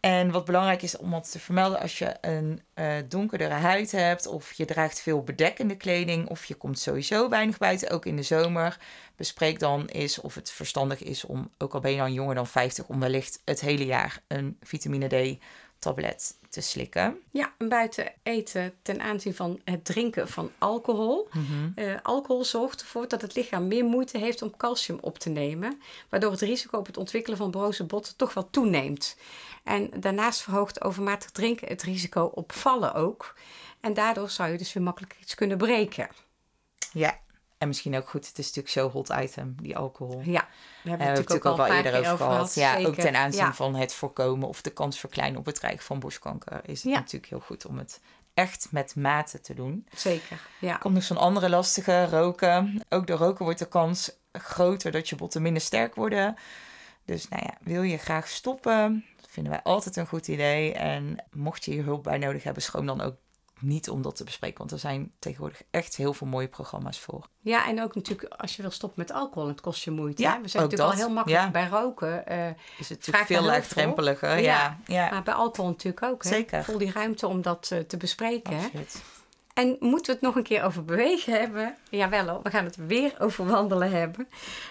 En 0.00 0.30
wat 0.30 0.44
belangrijk 0.44 0.82
is 0.82 0.96
om 0.96 1.10
wat 1.10 1.30
te 1.30 1.38
vermelden 1.38 1.80
als 1.80 1.98
je 1.98 2.16
een 2.20 2.62
eh, 2.74 2.94
donkerdere 3.08 3.54
huid 3.54 3.90
hebt 3.90 4.26
of 4.26 4.52
je 4.52 4.64
draagt 4.64 5.00
veel 5.00 5.22
bedekkende 5.22 5.76
kleding 5.76 6.28
of 6.28 6.44
je 6.44 6.54
komt 6.54 6.78
sowieso 6.78 7.28
weinig 7.28 7.58
buiten, 7.58 7.90
ook 7.90 8.06
in 8.06 8.16
de 8.16 8.22
zomer, 8.22 8.78
bespreek 9.16 9.58
dan 9.58 9.86
eens 9.86 10.20
of 10.20 10.34
het 10.34 10.50
verstandig 10.50 11.02
is 11.02 11.24
om, 11.24 11.50
ook 11.58 11.74
al 11.74 11.80
ben 11.80 11.90
je 11.90 11.96
dan 11.96 12.12
jonger 12.12 12.34
dan 12.34 12.46
50, 12.46 12.86
om 12.86 13.00
wellicht 13.00 13.42
het 13.44 13.60
hele 13.60 13.86
jaar 13.86 14.22
een 14.26 14.56
vitamine 14.62 15.06
D 15.06 15.38
tablet 15.78 16.38
te 16.48 16.60
slikken. 16.60 17.16
Ja, 17.30 17.52
en 17.58 17.68
buiten 17.68 18.12
eten 18.22 18.74
ten 18.82 19.00
aanzien 19.00 19.34
van 19.34 19.60
het 19.64 19.84
drinken 19.84 20.28
van 20.28 20.50
alcohol. 20.58 21.28
Eh, 21.74 21.94
alcohol 22.02 22.44
zorgt 22.44 22.80
ervoor 22.80 23.08
dat 23.08 23.22
het 23.22 23.34
lichaam 23.34 23.68
meer 23.68 23.84
moeite 23.84 24.18
heeft 24.18 24.42
om 24.42 24.56
calcium 24.56 24.98
op 25.00 25.18
te 25.18 25.30
nemen, 25.30 25.80
waardoor 26.08 26.30
het 26.30 26.40
risico 26.40 26.78
op 26.78 26.86
het 26.86 26.96
ontwikkelen 26.96 27.38
van 27.38 27.50
broze 27.50 27.84
botten 27.84 28.16
toch 28.16 28.34
wel 28.34 28.50
toeneemt. 28.50 29.16
En 29.68 29.90
daarnaast 30.00 30.40
verhoogt 30.40 30.82
overmatig 30.82 31.30
drinken 31.30 31.68
het 31.68 31.82
risico 31.82 32.24
op 32.24 32.52
vallen 32.52 32.94
ook. 32.94 33.34
En 33.80 33.94
daardoor 33.94 34.30
zou 34.30 34.50
je 34.50 34.58
dus 34.58 34.72
weer 34.72 34.82
makkelijk 34.82 35.16
iets 35.20 35.34
kunnen 35.34 35.58
breken. 35.58 36.08
Ja, 36.92 37.18
en 37.58 37.68
misschien 37.68 37.96
ook 37.96 38.08
goed, 38.08 38.26
het 38.26 38.38
is 38.38 38.46
natuurlijk 38.46 38.74
zo 38.74 38.90
hot 38.90 39.08
item, 39.22 39.54
die 39.62 39.76
alcohol. 39.76 40.20
Ja, 40.20 40.24
daar 40.24 40.32
Daar 40.32 40.48
hebben 40.82 40.98
we 40.98 41.04
het 41.04 41.18
natuurlijk 41.28 41.46
ook 41.46 41.58
al 41.58 41.66
paar 41.66 41.84
eerder 41.84 41.98
over 42.12 42.26
gehad. 42.26 42.54
Ja, 42.54 42.78
ook 42.78 42.94
ten 42.94 43.16
aanzien 43.16 43.44
Ja. 43.44 43.54
van 43.54 43.74
het 43.74 43.94
voorkomen 43.94 44.48
of 44.48 44.62
de 44.62 44.70
kans 44.70 44.98
verkleinen 44.98 45.40
op 45.40 45.46
het 45.46 45.58
krijgen 45.58 45.84
van 45.84 45.98
borstkanker 45.98 46.60
is 46.64 46.82
het 46.82 46.92
Ja. 46.92 46.98
natuurlijk 46.98 47.32
heel 47.32 47.40
goed 47.40 47.66
om 47.66 47.78
het 47.78 48.00
echt 48.34 48.68
met 48.70 48.96
mate 48.96 49.40
te 49.40 49.54
doen. 49.54 49.86
Zeker, 49.94 50.40
ja. 50.60 50.76
Komt 50.76 50.94
nog 50.94 51.02
zo'n 51.02 51.16
andere 51.16 51.48
lastige, 51.48 52.04
roken. 52.06 52.82
Ook 52.88 53.06
door 53.06 53.18
roken 53.18 53.44
wordt 53.44 53.58
de 53.58 53.68
kans 53.68 54.10
groter 54.32 54.92
dat 54.92 55.08
je 55.08 55.16
botten 55.16 55.42
minder 55.42 55.62
sterk 55.62 55.94
worden. 55.94 56.36
Dus 57.04 57.28
nou 57.28 57.42
ja, 57.44 57.54
wil 57.60 57.82
je 57.82 57.96
graag 57.98 58.28
stoppen? 58.28 59.04
Vinden 59.38 59.56
wij 59.56 59.72
altijd 59.72 59.96
een 59.96 60.06
goed 60.06 60.28
idee. 60.28 60.72
En 60.72 61.24
mocht 61.30 61.64
je 61.64 61.70
hier 61.70 61.84
hulp 61.84 62.02
bij 62.02 62.18
nodig 62.18 62.42
hebben, 62.42 62.62
schroom 62.62 62.86
dan 62.86 63.00
ook 63.00 63.14
niet 63.60 63.90
om 63.90 64.02
dat 64.02 64.16
te 64.16 64.24
bespreken. 64.24 64.58
Want 64.58 64.70
er 64.70 64.78
zijn 64.78 65.12
tegenwoordig 65.18 65.62
echt 65.70 65.96
heel 65.96 66.12
veel 66.14 66.26
mooie 66.26 66.48
programma's 66.48 67.00
voor. 67.00 67.26
Ja, 67.40 67.68
en 67.68 67.82
ook 67.82 67.94
natuurlijk 67.94 68.34
als 68.34 68.56
je 68.56 68.62
wil 68.62 68.70
stoppen 68.70 68.98
met 68.98 69.12
alcohol, 69.12 69.48
het 69.48 69.60
kost 69.60 69.84
je 69.84 69.90
moeite. 69.90 70.22
Ja, 70.22 70.34
hè? 70.34 70.40
We 70.40 70.48
zijn 70.48 70.64
ook 70.64 70.70
natuurlijk 70.70 70.96
dat. 70.98 71.00
al 71.00 71.06
heel 71.06 71.14
makkelijk 71.16 71.42
Ja. 71.44 71.50
bij 71.50 71.68
roken. 71.80 72.26
eh, 72.26 72.46
Is 72.78 72.88
het 72.88 72.98
natuurlijk 72.98 73.26
veel 73.26 73.42
laagdrempeliger. 73.42 74.30
veel. 74.30 74.42
Ja, 74.42 74.78
ja, 74.86 75.10
Maar 75.10 75.22
bij 75.22 75.34
alcohol 75.34 75.70
natuurlijk 75.70 76.02
ook. 76.02 76.22
Hè? 76.22 76.28
Zeker. 76.28 76.64
Voel 76.64 76.78
die 76.78 76.92
ruimte 76.92 77.26
om 77.26 77.42
dat 77.42 77.68
eh, 77.72 77.78
te 77.78 77.96
bespreken. 77.96 78.56
Hè? 78.58 78.68
En 79.58 79.76
moeten 79.80 80.06
we 80.06 80.12
het 80.12 80.20
nog 80.20 80.36
een 80.36 80.42
keer 80.42 80.62
over 80.62 80.84
bewegen 80.84 81.32
hebben? 81.32 81.76
Jawel 81.90 82.28
hoor, 82.28 82.42
we 82.42 82.50
gaan 82.50 82.64
het 82.64 82.76
weer 82.76 83.14
over 83.18 83.46
wandelen 83.46 83.90
hebben. 83.90 84.28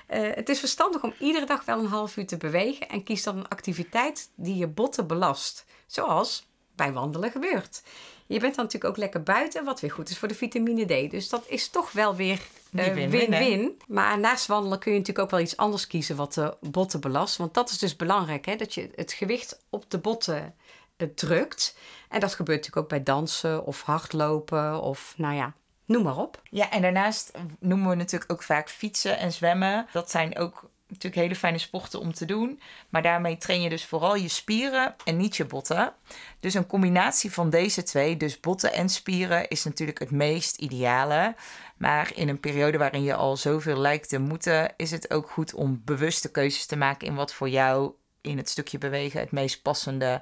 Eh, 0.07 0.21
het 0.33 0.49
is 0.49 0.59
verstandig 0.59 1.03
om 1.03 1.13
iedere 1.19 1.45
dag 1.45 1.65
wel 1.65 1.79
een 1.79 1.85
half 1.85 2.17
uur 2.17 2.27
te 2.27 2.37
bewegen. 2.37 2.89
En 2.89 3.03
kies 3.03 3.23
dan 3.23 3.37
een 3.37 3.47
activiteit 3.47 4.29
die 4.35 4.55
je 4.55 4.67
botten 4.67 5.07
belast. 5.07 5.65
Zoals 5.87 6.47
bij 6.75 6.93
wandelen 6.93 7.31
gebeurt. 7.31 7.83
Je 8.27 8.39
bent 8.39 8.55
dan 8.55 8.65
natuurlijk 8.65 8.93
ook 8.93 8.99
lekker 8.99 9.23
buiten, 9.23 9.65
wat 9.65 9.79
weer 9.79 9.91
goed 9.91 10.09
is 10.09 10.17
voor 10.17 10.27
de 10.27 10.35
vitamine 10.35 11.07
D. 11.07 11.11
Dus 11.11 11.29
dat 11.29 11.43
is 11.47 11.69
toch 11.69 11.91
wel 11.91 12.15
weer 12.15 12.39
eh, 12.75 12.93
win-win. 12.93 13.81
Maar 13.87 14.19
naast 14.19 14.45
wandelen 14.45 14.79
kun 14.79 14.91
je 14.91 14.97
natuurlijk 14.97 15.25
ook 15.25 15.31
wel 15.31 15.45
iets 15.45 15.57
anders 15.57 15.87
kiezen 15.87 16.15
wat 16.15 16.33
de 16.33 16.57
botten 16.61 16.99
belast. 16.99 17.37
Want 17.37 17.53
dat 17.53 17.69
is 17.69 17.77
dus 17.77 17.95
belangrijk, 17.95 18.45
hè? 18.45 18.55
dat 18.55 18.73
je 18.73 18.89
het 18.95 19.13
gewicht 19.13 19.59
op 19.69 19.91
de 19.91 19.97
botten 19.97 20.55
eh, 20.97 21.07
drukt. 21.15 21.77
En 22.09 22.19
dat 22.19 22.33
gebeurt 22.33 22.57
natuurlijk 22.57 22.83
ook 22.83 22.89
bij 22.89 23.03
dansen 23.03 23.65
of 23.65 23.81
hardlopen 23.81 24.81
of 24.81 25.13
nou 25.17 25.35
ja, 25.35 25.53
noem 25.85 26.03
maar 26.03 26.17
op. 26.17 26.41
Ja, 26.49 26.71
en 26.71 26.81
daarnaast 26.81 27.31
noemen 27.59 27.89
we 27.89 27.95
natuurlijk 27.95 28.31
ook 28.31 28.43
vaak 28.43 28.69
fietsen 28.69 29.17
en 29.17 29.31
zwemmen. 29.31 29.87
Dat 29.91 30.11
zijn 30.11 30.37
ook 30.37 30.69
natuurlijk 30.87 31.21
hele 31.21 31.35
fijne 31.35 31.57
sporten 31.57 31.99
om 31.99 32.13
te 32.13 32.25
doen. 32.25 32.61
Maar 32.89 33.01
daarmee 33.01 33.37
train 33.37 33.61
je 33.61 33.69
dus 33.69 33.85
vooral 33.85 34.15
je 34.15 34.27
spieren 34.27 34.95
en 35.05 35.17
niet 35.17 35.35
je 35.35 35.45
botten. 35.45 35.93
Dus 36.39 36.53
een 36.53 36.67
combinatie 36.67 37.31
van 37.31 37.49
deze 37.49 37.83
twee, 37.83 38.17
dus 38.17 38.39
botten 38.39 38.73
en 38.73 38.89
spieren, 38.89 39.47
is 39.47 39.63
natuurlijk 39.63 39.99
het 39.99 40.11
meest 40.11 40.57
ideale. 40.57 41.35
Maar 41.77 42.11
in 42.15 42.29
een 42.29 42.39
periode 42.39 42.77
waarin 42.77 43.03
je 43.03 43.15
al 43.15 43.37
zoveel 43.37 43.77
lijkt 43.77 44.09
te 44.09 44.19
moeten, 44.19 44.73
is 44.77 44.91
het 44.91 45.11
ook 45.11 45.29
goed 45.29 45.53
om 45.53 45.81
bewuste 45.85 46.31
keuzes 46.31 46.65
te 46.65 46.77
maken 46.77 47.07
in 47.07 47.15
wat 47.15 47.33
voor 47.33 47.49
jou 47.49 47.91
in 48.21 48.37
het 48.37 48.49
stukje 48.49 48.77
bewegen 48.77 49.19
het 49.19 49.31
meest 49.31 49.61
passende 49.61 50.21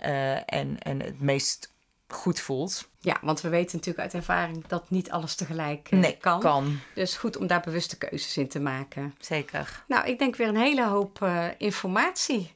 eh, 0.00 0.34
en, 0.54 0.78
en 0.78 1.00
het 1.02 1.20
meest 1.20 1.72
goed 2.08 2.40
voelt. 2.40 2.88
Ja, 2.98 3.16
want 3.22 3.40
we 3.40 3.48
weten 3.48 3.76
natuurlijk 3.76 4.04
uit 4.04 4.14
ervaring 4.14 4.66
dat 4.66 4.90
niet 4.90 5.10
alles 5.10 5.34
tegelijk 5.34 5.88
eh, 5.90 5.98
Nee, 5.98 6.16
kan. 6.16 6.40
kan. 6.40 6.78
Dus 6.94 7.16
goed 7.16 7.36
om 7.36 7.46
daar 7.46 7.60
bewuste 7.60 7.98
keuzes 7.98 8.36
in 8.36 8.48
te 8.48 8.60
maken. 8.60 9.14
Zeker. 9.18 9.84
Nou, 9.88 10.06
ik 10.06 10.18
denk 10.18 10.36
weer 10.36 10.48
een 10.48 10.56
hele 10.56 10.86
hoop 10.86 11.22
eh, 11.22 11.46
informatie. 11.58 12.54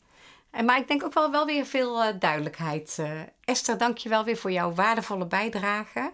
En, 0.51 0.65
maar 0.65 0.79
ik 0.79 0.89
denk 0.89 1.05
ook 1.05 1.15
wel, 1.15 1.31
wel 1.31 1.47
weer 1.47 1.67
veel 1.67 2.19
duidelijkheid. 2.19 3.03
Esther, 3.45 3.79
dank 3.79 3.99
je 3.99 4.09
wel 4.09 4.25
weer 4.25 4.37
voor 4.37 4.53
jouw 4.53 4.73
waardevolle 4.73 5.27
bijdrage. 5.27 6.13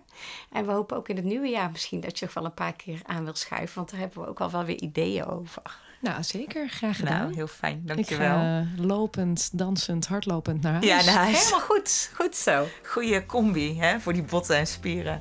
En 0.53 0.67
we 0.67 0.73
hopen 0.73 0.97
ook 0.97 1.09
in 1.09 1.17
het 1.17 1.25
nieuwe 1.25 1.49
jaar 1.49 1.71
misschien 1.71 2.01
dat 2.01 2.19
je 2.19 2.25
nog 2.25 2.35
wel 2.35 2.45
een 2.45 2.55
paar 2.55 2.73
keer 2.73 3.01
aan 3.07 3.25
wil 3.25 3.35
schuiven. 3.35 3.77
Want 3.77 3.91
daar 3.91 4.01
hebben 4.01 4.23
we 4.23 4.29
ook 4.29 4.41
al 4.41 4.51
wel 4.51 4.65
weer 4.65 4.81
ideeën 4.81 5.27
over. 5.27 5.63
Nou, 6.01 6.23
zeker. 6.23 6.69
Graag 6.69 6.97
gedaan. 6.97 7.21
Nou, 7.21 7.35
heel 7.35 7.47
fijn. 7.47 7.77
ik 7.83 7.87
Dankjewel. 7.87 8.29
ga 8.29 8.67
lopend, 8.77 9.49
dansend, 9.59 10.07
hardlopend 10.07 10.63
naar 10.63 10.73
huis. 10.73 10.85
Ja, 10.87 11.03
naar 11.05 11.15
huis. 11.15 11.39
Helemaal 11.39 11.61
goed. 11.67 12.11
Goed 12.15 12.37
zo. 12.37 12.67
Goeie 12.87 13.27
combi 13.27 13.81
hè, 13.81 14.01
voor 14.01 14.13
die 14.13 14.23
botten 14.23 14.57
en 14.57 14.67
spieren. 14.67 15.21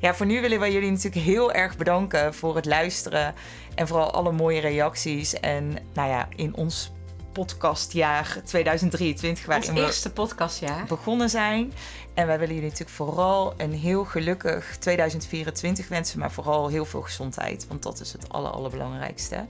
Ja, 0.00 0.14
voor 0.14 0.26
nu 0.26 0.40
willen 0.40 0.58
wij 0.60 0.72
jullie 0.72 0.90
natuurlijk 0.90 1.24
heel 1.24 1.52
erg 1.52 1.76
bedanken 1.76 2.34
voor 2.34 2.56
het 2.56 2.64
luisteren. 2.64 3.34
En 3.74 3.86
vooral 3.88 4.10
alle 4.10 4.32
mooie 4.32 4.60
reacties. 4.60 5.34
En 5.40 5.78
nou 5.94 6.08
ja, 6.08 6.28
in 6.36 6.54
ons 6.56 6.92
podcastjaar 7.32 8.36
2023, 8.44 9.38
Ons 9.38 9.46
waarin 9.54 9.74
we 9.74 9.80
eerste 9.86 10.12
podcastjaar. 10.12 10.84
begonnen 10.86 11.30
zijn. 11.30 11.72
En 12.14 12.26
wij 12.26 12.38
willen 12.38 12.54
jullie 12.54 12.70
natuurlijk 12.70 12.96
vooral 12.96 13.54
een 13.56 13.72
heel 13.72 14.04
gelukkig 14.04 14.76
2024 14.78 15.88
wensen. 15.88 16.18
Maar 16.18 16.32
vooral 16.32 16.68
heel 16.68 16.84
veel 16.84 17.02
gezondheid. 17.02 17.66
Want 17.68 17.82
dat 17.82 18.00
is 18.00 18.12
het 18.12 18.28
aller, 18.28 18.50
allerbelangrijkste. 18.50 19.46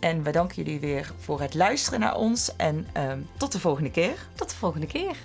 En 0.00 0.22
we 0.22 0.30
danken 0.30 0.56
jullie 0.56 0.80
weer 0.80 1.12
voor 1.18 1.40
het 1.40 1.54
luisteren 1.54 2.00
naar 2.00 2.16
ons. 2.16 2.56
En 2.56 2.86
ehm, 2.92 3.20
tot 3.36 3.52
de 3.52 3.60
volgende 3.60 3.90
keer. 3.90 4.26
Tot 4.34 4.50
de 4.50 4.56
volgende 4.56 4.86
keer. 4.86 5.16